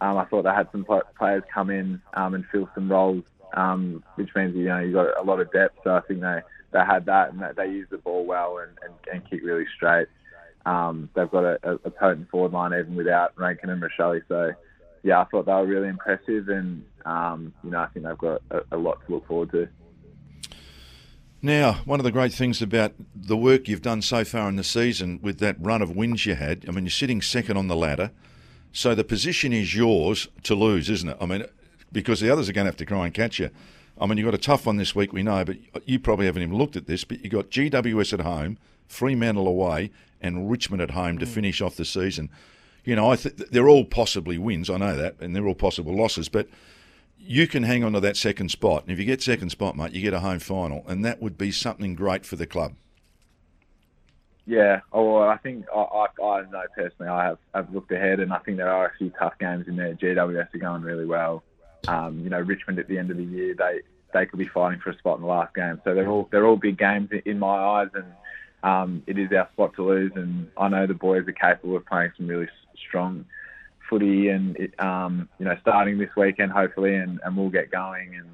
[0.00, 0.86] um, I thought they had some
[1.18, 3.24] players come in um, and fill some roles,
[3.54, 5.78] um, which means you know you got a lot of depth.
[5.84, 6.40] So I think they,
[6.76, 10.08] they had that and they used the ball well and, and, and kick really straight.
[10.66, 14.20] Um, they've got a, a, potent forward line even without Rankine and Rachele.
[14.28, 14.52] So,
[15.02, 18.42] yeah, I thought they were really impressive, and um, you know, I think they've got
[18.50, 19.68] a, a, lot to look forward to.
[21.40, 24.64] Now, one of the great things about the work you've done so far in the
[24.64, 27.76] season with that run of wins you had, I mean, you're sitting second on the
[27.76, 28.10] ladder,
[28.72, 31.16] so the position is yours to lose, isn't it?
[31.20, 31.44] I mean,
[31.92, 33.50] because the others are going to have to try and catch you.
[33.98, 36.42] I mean, you've got a tough one this week, we know, but you probably haven't
[36.42, 37.04] even looked at this.
[37.04, 39.90] But you've got GWS at home, Fremantle away,
[40.20, 41.28] and Richmond at home to mm.
[41.28, 42.30] finish off the season.
[42.84, 44.68] You know, I th- they're all possibly wins.
[44.68, 46.28] I know that, and they're all possible losses.
[46.28, 46.48] But
[47.18, 49.92] you can hang on to that second spot, and if you get second spot, mate,
[49.92, 52.74] you get a home final, and that would be something great for the club.
[54.46, 58.32] Yeah, oh, I think I, I, I know personally I have, have looked ahead, and
[58.32, 59.94] I think there are a few tough games in there.
[59.94, 61.42] GWS are going really well.
[61.88, 63.80] Um, you know, Richmond at the end of the year, they
[64.12, 65.80] they could be fighting for a spot in the last game.
[65.84, 68.06] So they're all they're all big games in my eyes, and
[68.62, 71.86] um, it is our spot to lose, and I know the boys are capable of
[71.86, 72.48] playing some really
[72.88, 73.26] strong
[73.88, 78.16] footy, and it, um, you know, starting this weekend hopefully, and, and we'll get going.
[78.16, 78.28] And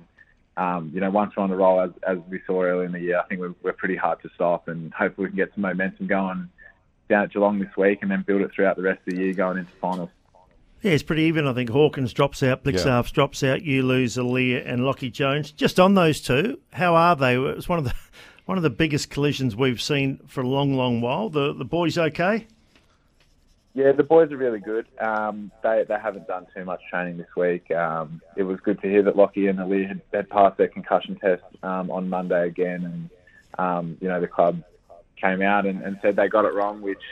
[0.57, 3.01] um, you know, once we're on the roll, as, as we saw earlier in the
[3.01, 5.63] year, I think we're, we're pretty hard to stop, and hopefully we can get some
[5.63, 6.49] momentum going
[7.09, 9.35] down at Geelong this week, and then build it throughout the rest of the year
[9.35, 10.11] going into finals.
[10.83, 11.47] Yeah, it's pretty even.
[11.47, 13.13] I think Hawkins drops out, Blicavs yeah.
[13.13, 15.53] drops out, you lose Aliir and Lachie Jones.
[15.53, 17.35] Just on those two, how are they?
[17.35, 17.95] It was one of the
[18.47, 21.29] one of the biggest collisions we've seen for a long, long while.
[21.29, 22.47] The the boys okay?
[23.75, 24.87] Yeah, the boys are really good.
[25.01, 27.71] Um, they they haven't done too much training this week.
[27.71, 31.15] Um, it was good to hear that Lockie and Ali had, had passed their concussion
[31.15, 33.11] test um, on Monday again, and
[33.59, 34.63] um, you know the club
[35.17, 37.03] came out and, and, said they got it wrong, which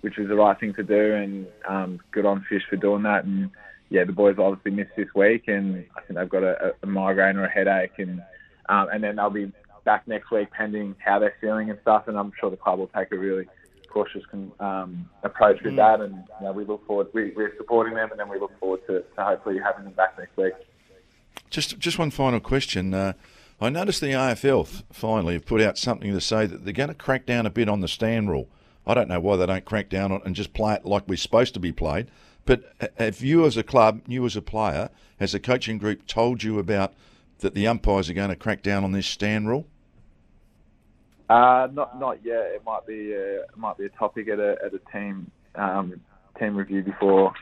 [0.00, 3.24] which was the right thing to do, and um, good on Fish for doing that.
[3.24, 3.50] And
[3.90, 7.36] yeah, the boys obviously missed this week, and I think they've got a, a migraine
[7.36, 8.22] or a headache, and
[8.68, 9.52] um, and then they'll be
[9.84, 12.08] back next week pending how they're feeling and stuff.
[12.08, 13.46] And I'm sure the club will take a really
[13.88, 14.22] cautious
[14.60, 15.76] um, approach with mm.
[15.76, 16.00] that.
[16.00, 18.86] And you know, we look forward, we, are supporting them, and then we look forward
[18.86, 20.52] to, to, hopefully having them back next week.
[21.50, 22.92] Just, just one final question.
[22.92, 23.14] Uh,
[23.60, 26.94] I noticed the AFL finally have put out something to say that they're going to
[26.94, 28.48] crack down a bit on the stand rule.
[28.88, 31.16] I don't know why they don't crack down on and just play it like we're
[31.16, 32.10] supposed to be played.
[32.46, 34.88] But have you, as a club, you as a player,
[35.20, 36.94] has the coaching group told you about
[37.40, 39.66] that the umpires are going to crack down on this stand rule?
[41.28, 42.52] Uh, not not yet.
[42.54, 46.00] It might be a, it might be a topic at a at a team um,
[46.38, 47.34] team review before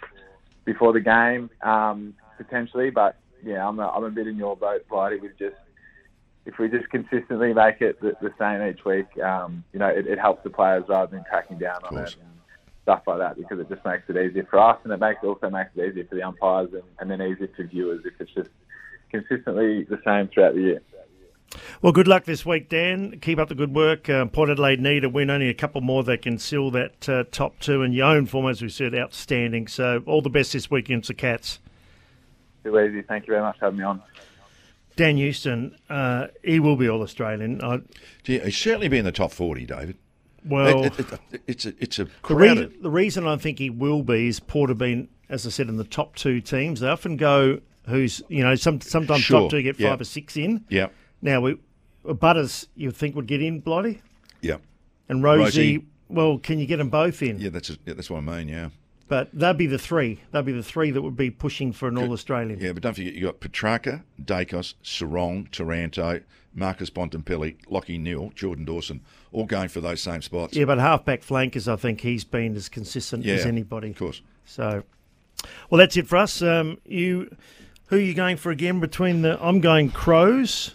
[0.65, 2.91] before the game um, potentially.
[2.91, 5.21] But yeah, I'm a, I'm a bit in your boat, Blighty.
[5.21, 5.55] We just
[6.47, 10.07] if we just consistently make it the, the same each week, um, you know, it,
[10.07, 12.31] it, helps the players rather than cracking down on it and
[12.83, 15.51] stuff like that because it just makes it easier for us and it makes also
[15.51, 18.51] makes it easier for the umpires and, and then easier for viewers if it's just
[19.11, 20.83] consistently the same throughout the year.
[21.83, 23.19] Well, good luck this week, Dan.
[23.21, 24.09] Keep up the good work.
[24.09, 27.25] Uh, Port Adelaide need a win, only a couple more that can seal that uh,
[27.31, 27.83] top two.
[27.83, 29.67] And your own form, as we said, outstanding.
[29.69, 31.61] So all the best this weekend to the Cats.
[32.65, 33.03] Too easy.
[33.03, 34.03] Thank you very much for having me on.
[34.97, 37.63] Dan Houston, uh, he will be All Australian.
[37.63, 37.81] I...
[38.25, 39.97] He'll certainly be in the top 40, David.
[40.45, 43.69] Well, it, it, it, it's a it's a the, re- the, reason I think he
[43.69, 46.79] will be is Port have been, as I said, in the top two teams.
[46.79, 49.43] They often go who's you know some sometimes sure.
[49.43, 50.65] top two get five or six in.
[50.69, 50.89] Yeah.
[51.21, 51.59] Now, we,
[52.05, 54.03] Butters, you think would get in, Blighty?
[54.41, 54.59] Yeah.
[55.09, 57.41] And Rozee, Rozee, well, can you get them both in?
[57.41, 58.49] Yeah, that's a, yeah, that's what I mean.
[58.49, 58.69] Yeah.
[59.09, 60.21] But they'd be the three.
[60.33, 62.59] They'd be the three that would be pushing for an All Australian.
[62.59, 66.23] Yeah, but don't forget you got Petrarca, Daicos, Serong, Taranto,
[66.57, 70.57] Marcus Bontempelli, Lachie Neale, Jordan Dawson, all going for those same spots.
[70.57, 73.91] Yeah, but halfback flankers, I think he's been as consistent yeah, as anybody.
[73.91, 74.23] Of course.
[74.45, 74.83] So,
[75.71, 76.43] well, that's it for us.
[76.43, 77.37] Um, you,
[77.87, 78.81] who are you going for again?
[78.81, 80.75] Between the, I'm going Crows.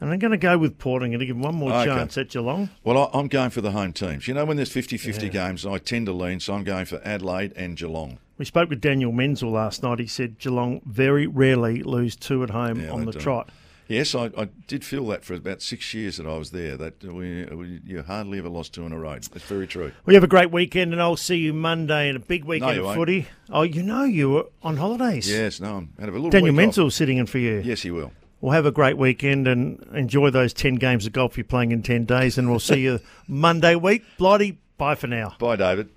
[0.00, 1.02] And I'm going to go with Port.
[1.02, 1.86] I'm going to give one more okay.
[1.86, 2.70] chance at Geelong.
[2.84, 4.28] Well, I'm going for the home teams.
[4.28, 5.32] You know, when there's 50 50 yeah.
[5.32, 8.18] games, I tend to lean, so I'm going for Adelaide and Geelong.
[8.38, 9.98] We spoke with Daniel Menzel last night.
[9.98, 13.18] He said Geelong very rarely lose two at home yeah, on the do.
[13.18, 13.50] trot.
[13.88, 16.76] Yes, I, I, did feel that for about six years that I was there.
[16.76, 19.14] That we, we, you hardly ever lost two in a row.
[19.14, 19.92] That's very true.
[20.04, 22.90] We have a great weekend, and I'll see you Monday in a big weekend no,
[22.90, 23.28] of footy.
[23.48, 25.28] Oh, you know you were on holidays.
[25.28, 26.30] Yes, no, I'm out of a little.
[26.30, 27.62] Daniel Menzel sitting in for you.
[27.64, 28.12] Yes, he will.
[28.40, 31.82] Well, have a great weekend and enjoy those 10 games of golf you're playing in
[31.82, 32.38] 10 days.
[32.38, 34.04] And we'll see you Monday week.
[34.16, 35.34] Blighty, bye for now.
[35.38, 35.88] Bye, David.